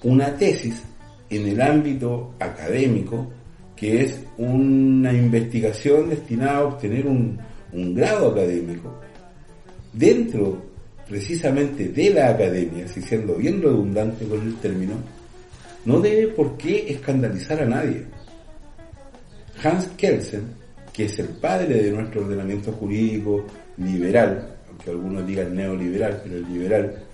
[0.02, 0.82] una tesis
[1.30, 3.30] en el ámbito académico,
[3.76, 7.38] que es una investigación destinada a obtener un,
[7.72, 8.98] un grado académico,
[9.92, 10.66] dentro
[11.08, 14.94] precisamente de la academia, si siendo bien redundante con el término,
[15.84, 18.04] no debe por qué escandalizar a nadie.
[19.62, 20.57] Hans Kelsen
[20.98, 23.46] que es el padre de nuestro ordenamiento jurídico
[23.76, 27.04] liberal, aunque algunos digan neoliberal, pero el liberal,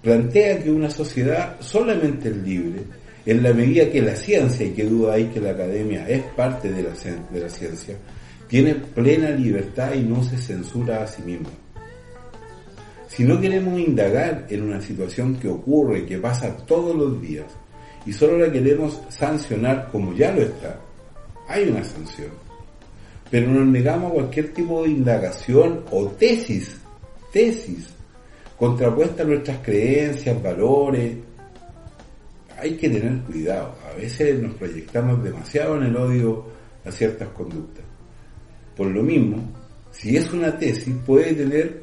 [0.00, 2.82] plantea que una sociedad solamente es libre
[3.26, 6.70] en la medida que la ciencia, y que duda hay que la academia es parte
[6.70, 6.90] de la,
[7.32, 7.96] de la ciencia,
[8.46, 11.50] tiene plena libertad y no se censura a sí misma.
[13.08, 17.46] Si no queremos indagar en una situación que ocurre, que pasa todos los días,
[18.06, 20.78] y solo la queremos sancionar como ya lo está,
[21.48, 22.49] hay una sanción
[23.30, 26.76] pero nos negamos a cualquier tipo de indagación o tesis,
[27.32, 27.88] tesis,
[28.58, 31.16] contrapuesta a nuestras creencias, valores.
[32.58, 36.44] Hay que tener cuidado, a veces nos proyectamos demasiado en el odio
[36.84, 37.84] a ciertas conductas.
[38.76, 39.38] Por lo mismo,
[39.92, 41.80] si es una tesis, puede tener,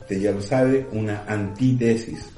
[0.00, 2.28] usted ya lo sabe, una antitesis.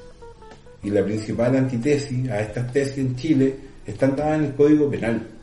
[0.83, 5.15] Y la principal antitesis a estas tesis en Chile están dadas en el Código Penal
[5.15, 5.34] en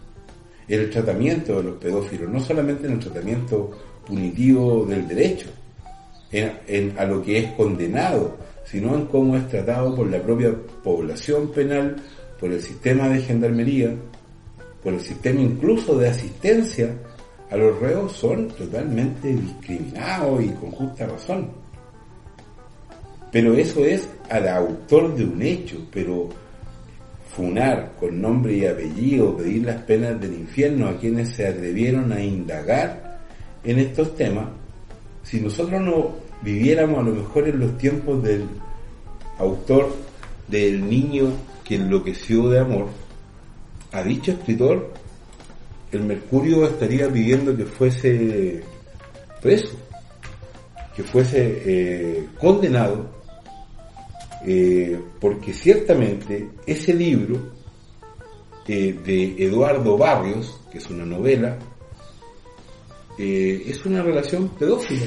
[0.68, 3.70] el tratamiento de los pedófilos, no solamente en el tratamiento
[4.06, 5.48] punitivo del derecho,
[6.30, 11.50] en, a lo que es condenado, sino en cómo es tratado por la propia población
[11.52, 11.96] penal,
[12.40, 13.94] por el sistema de gendarmería,
[14.82, 16.94] por el sistema incluso de asistencia
[17.50, 21.50] a los reos, son totalmente discriminados y con justa razón.
[23.30, 26.28] Pero eso es al autor de un hecho, pero
[27.36, 32.22] funar con nombre y apellido, pedir las penas del infierno a quienes se atrevieron a
[32.22, 33.20] indagar
[33.64, 34.48] en estos temas,
[35.22, 36.10] si nosotros no
[36.42, 38.44] viviéramos a lo mejor en los tiempos del
[39.38, 39.94] autor
[40.48, 41.32] del niño
[41.64, 42.88] que enloqueció de amor,
[43.92, 44.92] a dicho escritor,
[45.92, 48.62] el Mercurio estaría pidiendo que fuese
[49.40, 49.76] preso,
[50.96, 53.10] que fuese eh, condenado,
[54.44, 57.38] eh, porque ciertamente ese libro
[58.66, 61.58] eh, de Eduardo Barrios, que es una novela,
[63.18, 65.06] eh, es una relación pedófila.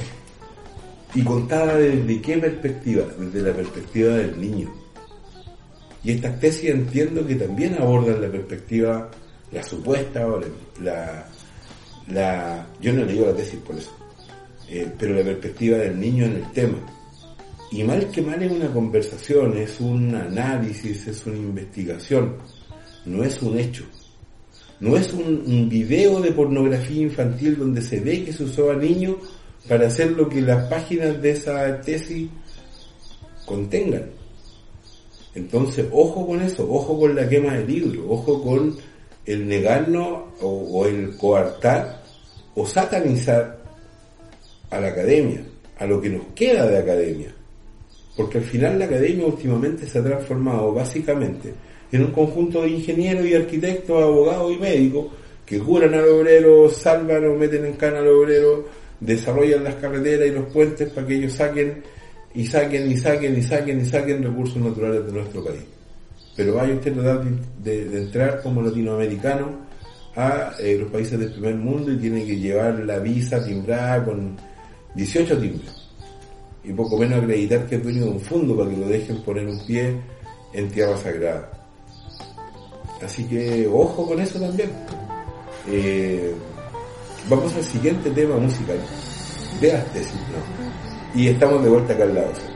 [1.14, 3.04] Y contada desde qué perspectiva?
[3.18, 4.74] Desde la perspectiva del niño.
[6.04, 9.10] Y estas tesis entiendo que también abordan la perspectiva,
[9.52, 10.28] la supuesta,
[10.82, 11.26] la,
[12.08, 13.92] la, yo no he leído la tesis por eso,
[15.00, 16.78] pero la perspectiva del niño en el tema.
[17.76, 22.38] Y mal que mal es una conversación, es un análisis, es una investigación,
[23.04, 23.84] no es un hecho.
[24.80, 29.18] No es un, video de pornografía infantil donde se ve que se usó a niños
[29.68, 32.30] para hacer lo que las páginas de esa tesis
[33.46, 34.10] contengan.
[35.34, 38.78] Entonces, ojo con eso, ojo con la quema del libro, ojo con
[39.26, 42.04] el negarnos o el coartar
[42.56, 43.62] o satanizar
[44.70, 45.46] a la academia,
[45.78, 47.35] a lo que nos queda de academia.
[48.16, 51.54] Porque al final la academia últimamente se ha transformado básicamente
[51.92, 55.08] en un conjunto de ingenieros y arquitectos, abogados y médicos
[55.46, 58.68] que curan al obrero, salvan o meten en cana al obrero,
[59.00, 61.84] desarrollan las carreteras y los puentes para que ellos saquen
[62.34, 65.64] y saquen y saquen y saquen y saquen recursos naturales de nuestro país.
[66.36, 67.26] Pero vaya usted a tratar
[67.64, 69.66] de, entrar como latinoamericano
[70.16, 74.36] a eh, los países del primer mundo y tiene que llevar la visa timbrada con
[74.96, 75.75] 18 timbres
[76.68, 79.48] y poco menos acreditar que es dueño de un fondo para que lo dejen poner
[79.48, 79.96] un pie
[80.54, 81.52] en tierra sagrada.
[83.04, 84.72] Así que ojo con eso también.
[85.68, 86.34] Eh,
[87.30, 88.78] vamos al siguiente tema musical
[89.62, 91.20] de ¿no?
[91.20, 92.55] Y estamos de vuelta acá al lado.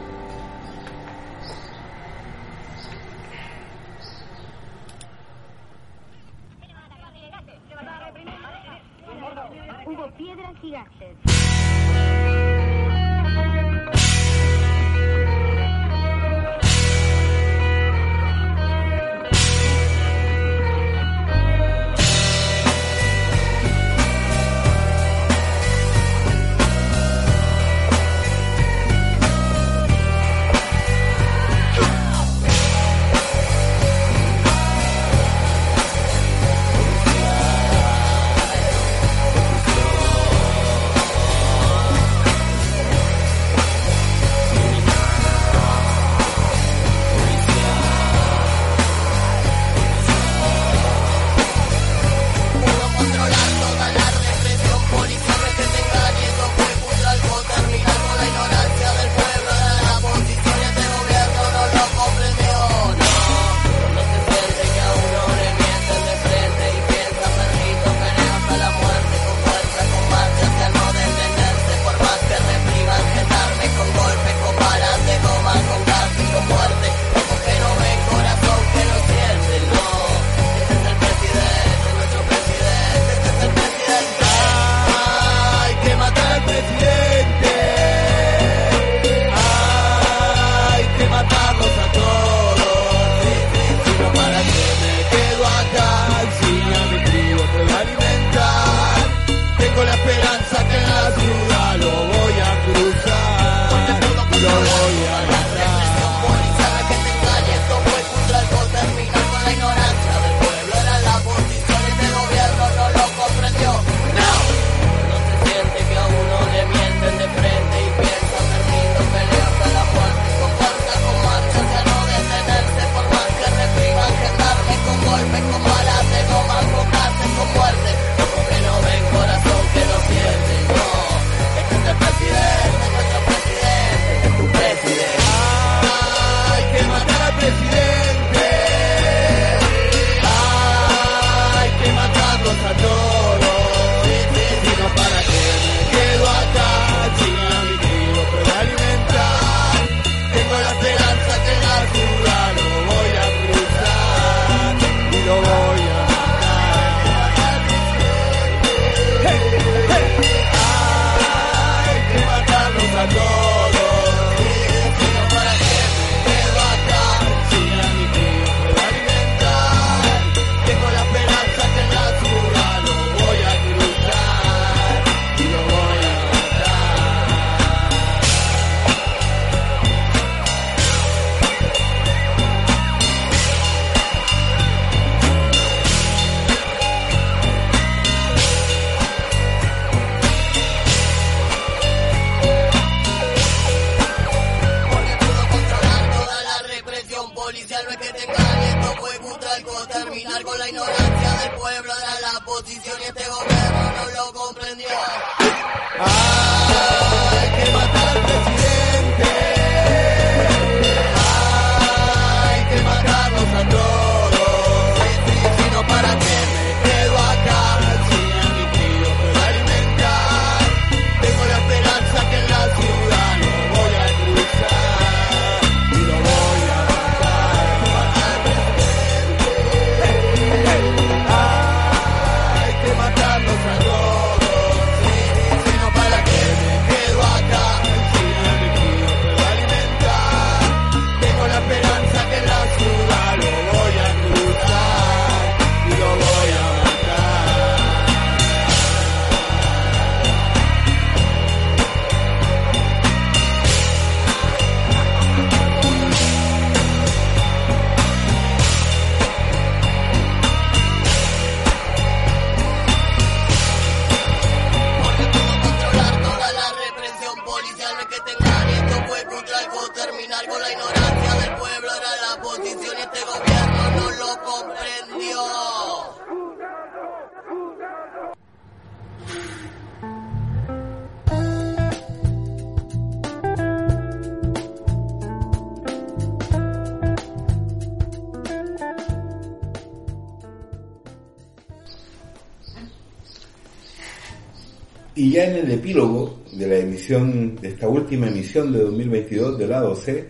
[295.49, 300.27] En el epílogo de la emisión, de esta última emisión de 2022 de lado C,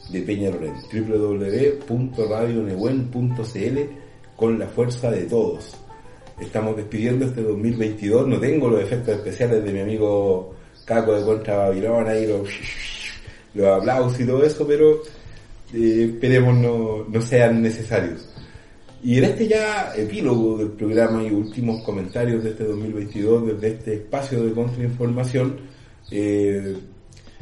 [0.09, 3.79] de Peñarolén, www.radionehuen.cl
[4.35, 5.77] con la fuerza de todos.
[6.39, 10.53] Estamos despidiendo este 2022, no tengo los efectos especiales de mi amigo
[10.83, 12.49] Caco de Contra Babilón, ahí los,
[13.53, 14.99] los aplausos y todo eso, pero
[15.73, 18.29] eh, esperemos no, no sean necesarios.
[19.03, 23.93] Y en este ya epílogo del programa y últimos comentarios de este 2022, desde este
[23.95, 25.57] espacio de contrainformación,
[26.09, 26.75] eh,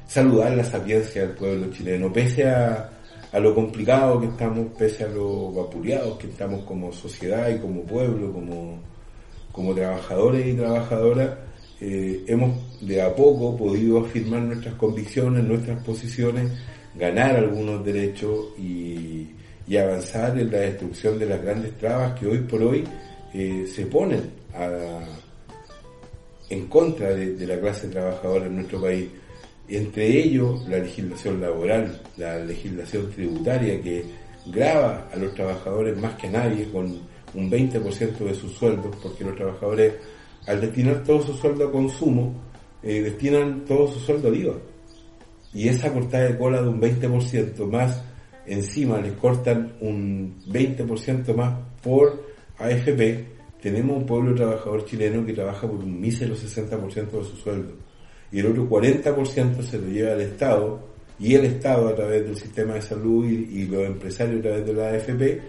[0.08, 2.90] saludar la sapiencia del pueblo chileno, pese a,
[3.32, 7.84] a lo complicado que estamos, pese a lo vapuleados que estamos como sociedad y como
[7.84, 8.80] pueblo, como,
[9.52, 11.32] como trabajadores y trabajadoras,
[11.82, 12.52] eh, hemos
[12.82, 16.52] de a poco podido afirmar nuestras convicciones, nuestras posiciones,
[16.96, 19.30] ganar algunos derechos y,
[19.78, 22.84] avanzar en la destrucción de las grandes trabas que hoy por hoy
[23.34, 24.70] eh, se ponen a,
[26.50, 29.08] en contra de, la clase trabajadora en nuestro país.
[29.68, 34.06] Entre ellos la legislación laboral, la legislación tributaria que
[34.46, 36.86] grava a los trabajadores más que nadie con
[37.34, 39.94] un 20% de sus sueldos, porque los trabajadores
[40.46, 42.34] al destinar todo su sueldo a consumo,
[42.82, 44.56] eh, destinan todo su sueldo al IVA.
[45.54, 48.02] Y esa cortada de cola de un 20% más,
[48.46, 52.26] encima les cortan un 20% más por
[52.58, 53.26] AFP,
[53.62, 57.74] tenemos un pueblo trabajador chileno que trabaja por un mísero 60% de su sueldo.
[58.32, 62.36] Y el otro 40% se lo lleva el Estado, y el Estado a través del
[62.36, 65.42] sistema de salud y, los empresarios a través de la AFP,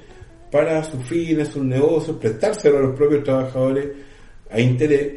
[0.52, 3.88] para sus fines, sus negocios, prestárselo a los propios trabajadores
[4.50, 5.14] a interés,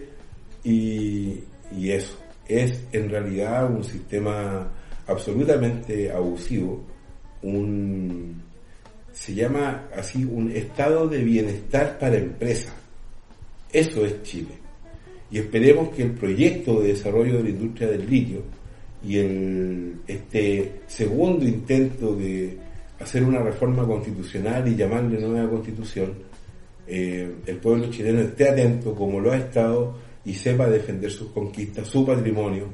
[0.64, 2.18] y eso
[2.48, 4.72] es en realidad un sistema
[5.08, 6.84] absolutamente abusivo,
[7.42, 8.42] un
[9.18, 12.74] se llama así un estado de bienestar para empresas.
[13.72, 14.60] Eso es Chile.
[15.32, 18.44] Y esperemos que el proyecto de desarrollo de la industria del litio
[19.04, 22.58] y el este segundo intento de
[23.00, 26.14] hacer una reforma constitucional y llamarle nueva constitución,
[26.88, 31.88] eh, el pueblo chileno esté atento como lo ha estado y sepa defender sus conquistas,
[31.88, 32.68] su patrimonio,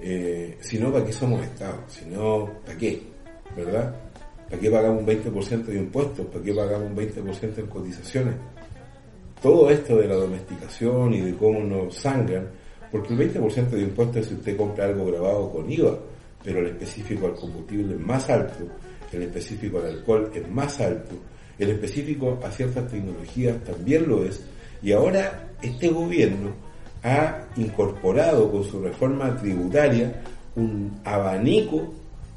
[0.00, 1.84] eh, si no, ¿para qué somos Estado?
[1.88, 3.02] Si no, ¿para qué?
[3.56, 3.94] ¿Verdad?
[4.48, 6.26] ¿Para qué pagamos un 20% de impuestos?
[6.26, 8.34] ¿Para qué pagamos un 20% en cotizaciones?
[9.40, 12.48] Todo esto de la domesticación y de cómo nos sangran,
[12.90, 15.98] porque el 20% de impuestos es si usted compra algo grabado con IVA,
[16.42, 18.64] pero el específico al combustible es más alto,
[19.12, 21.14] el específico al alcohol es más alto,
[21.58, 24.44] el específico a ciertas tecnologías también lo es,
[24.82, 26.54] y ahora este gobierno
[27.04, 30.22] ha incorporado con su reforma tributaria
[30.56, 31.92] un abanico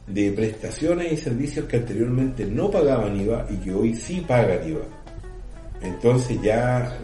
[0.05, 4.85] de prestaciones y servicios que anteriormente no pagaban IVA y que hoy sí pagan IVA.
[5.81, 6.99] Entonces ya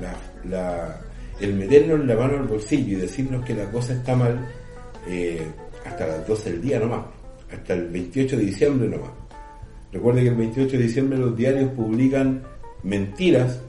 [1.39, 4.45] el meternos la mano al bolsillo y decirnos que la cosa está mal
[5.07, 5.45] eh,
[5.85, 7.05] hasta las 12 del día nomás,
[7.51, 9.11] hasta el 28 de diciembre nomás.
[9.91, 12.43] Recuerde que el 28 de diciembre los diarios publican
[12.83, 13.61] mentiras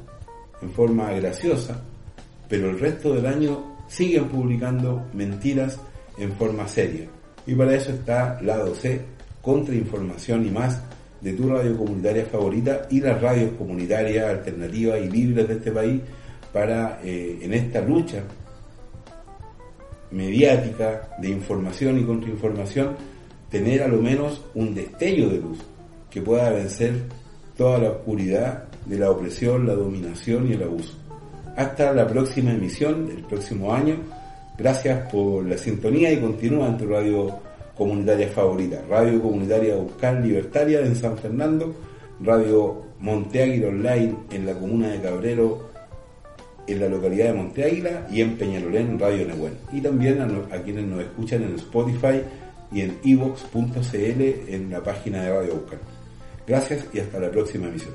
[0.62, 1.82] en forma graciosa,
[2.48, 5.78] pero el resto del año siguen publicando mentiras
[6.18, 7.08] en forma seria.
[7.46, 9.00] Y para eso está Lado C,
[9.42, 10.80] Contrainformación y más,
[11.20, 16.02] de tu radio comunitaria favorita y las radios comunitarias alternativas y libres de este país
[16.52, 18.22] para eh, en esta lucha
[20.10, 22.96] mediática de información y contrainformación
[23.50, 25.58] tener a lo menos un destello de luz
[26.10, 27.02] que pueda vencer
[27.56, 31.03] toda la oscuridad de la opresión, la dominación y el abuso.
[31.56, 33.96] Hasta la próxima emisión del próximo año.
[34.58, 37.38] Gracias por la sintonía y continúa en tu radio
[37.76, 38.82] comunitaria favorita.
[38.88, 41.74] Radio Comunitaria Buscar Libertaria en San Fernando,
[42.20, 45.74] Radio Monteáguila Online en la comuna de Cabrero
[46.66, 49.54] en la localidad de Monte Águila y en Peñalolén, Radio Nehuen.
[49.72, 52.22] Y también a quienes nos escuchan en Spotify
[52.72, 55.78] y en evox.cl en la página de Radio Buscar.
[56.46, 57.94] Gracias y hasta la próxima emisión.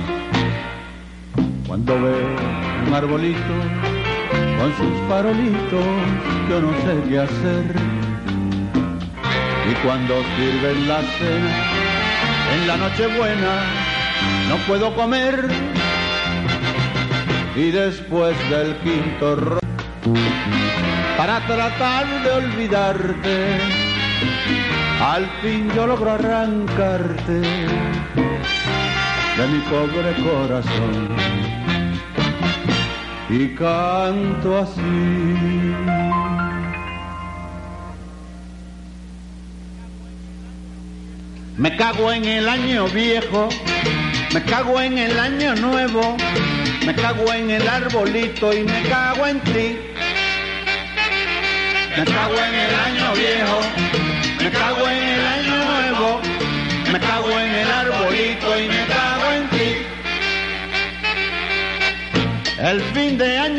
[1.71, 2.35] cuando veo
[2.85, 3.53] un arbolito
[4.59, 5.85] con sus farolitos,
[6.49, 7.75] yo no sé qué hacer.
[9.71, 11.53] Y cuando sirven la cena,
[12.55, 13.63] en la noche buena,
[14.49, 15.47] no puedo comer.
[17.55, 19.59] Y después del quinto ro
[21.17, 23.59] para tratar de olvidarte,
[25.01, 27.41] al fin yo logro arrancarte
[29.37, 31.60] de mi pobre corazón
[33.31, 34.81] y canto así.
[41.57, 43.47] Me cago en el año viejo,
[44.33, 46.17] me cago en el año nuevo,
[46.85, 49.77] me cago en el arbolito y me cago en ti.
[51.97, 54.00] Me cago en el año viejo,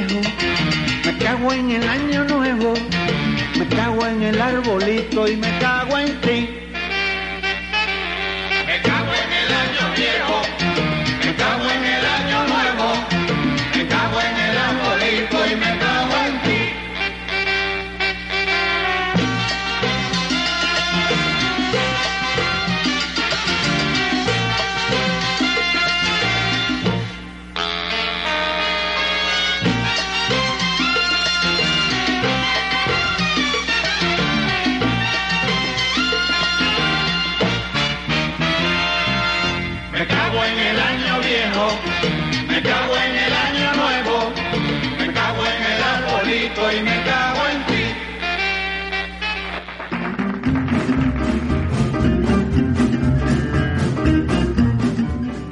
[0.00, 2.72] Me cago en el año nuevo,
[3.58, 6.71] me cago en el arbolito y me cago en ti.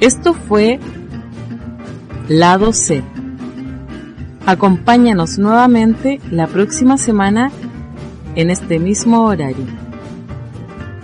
[0.01, 0.81] Esto fue
[2.27, 3.03] Lado C.
[4.47, 7.51] Acompáñanos nuevamente la próxima semana
[8.35, 9.67] en este mismo horario.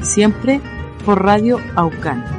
[0.01, 0.63] Siempre
[1.05, 2.36] por Radio Aucan.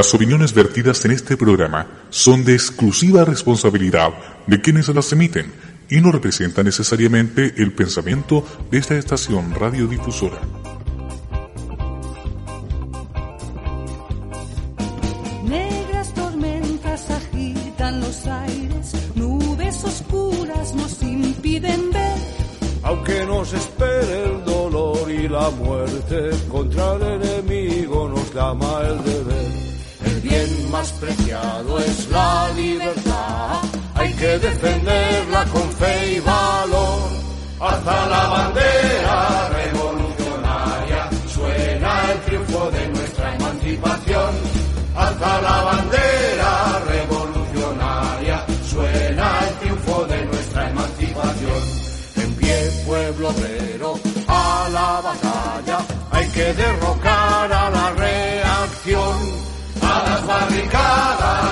[0.00, 4.08] Las opiniones vertidas en este programa son de exclusiva responsabilidad
[4.46, 5.52] de quienes las emiten
[5.90, 10.38] y no representan necesariamente el pensamiento de esta estación radiodifusora.
[15.44, 22.16] Negras tormentas agitan los aires, nubes oscuras nos impiden ver.
[22.84, 29.49] Aunque nos espere el dolor y la muerte, contra el enemigo nos llama el deber.
[30.70, 33.60] Más preciado es la libertad,
[33.94, 37.10] hay que defenderla con fe y valor.
[37.60, 44.34] Hasta la bandera revolucionaria suena el triunfo de nuestra emancipación.
[44.96, 51.62] Hasta la bandera revolucionaria suena el triunfo de nuestra emancipación.
[52.16, 53.98] En pie, pueblo obrero,
[54.28, 55.78] a la batalla,
[56.12, 59.39] hay que derrocar a la reacción,
[60.40, 61.49] a las barricadas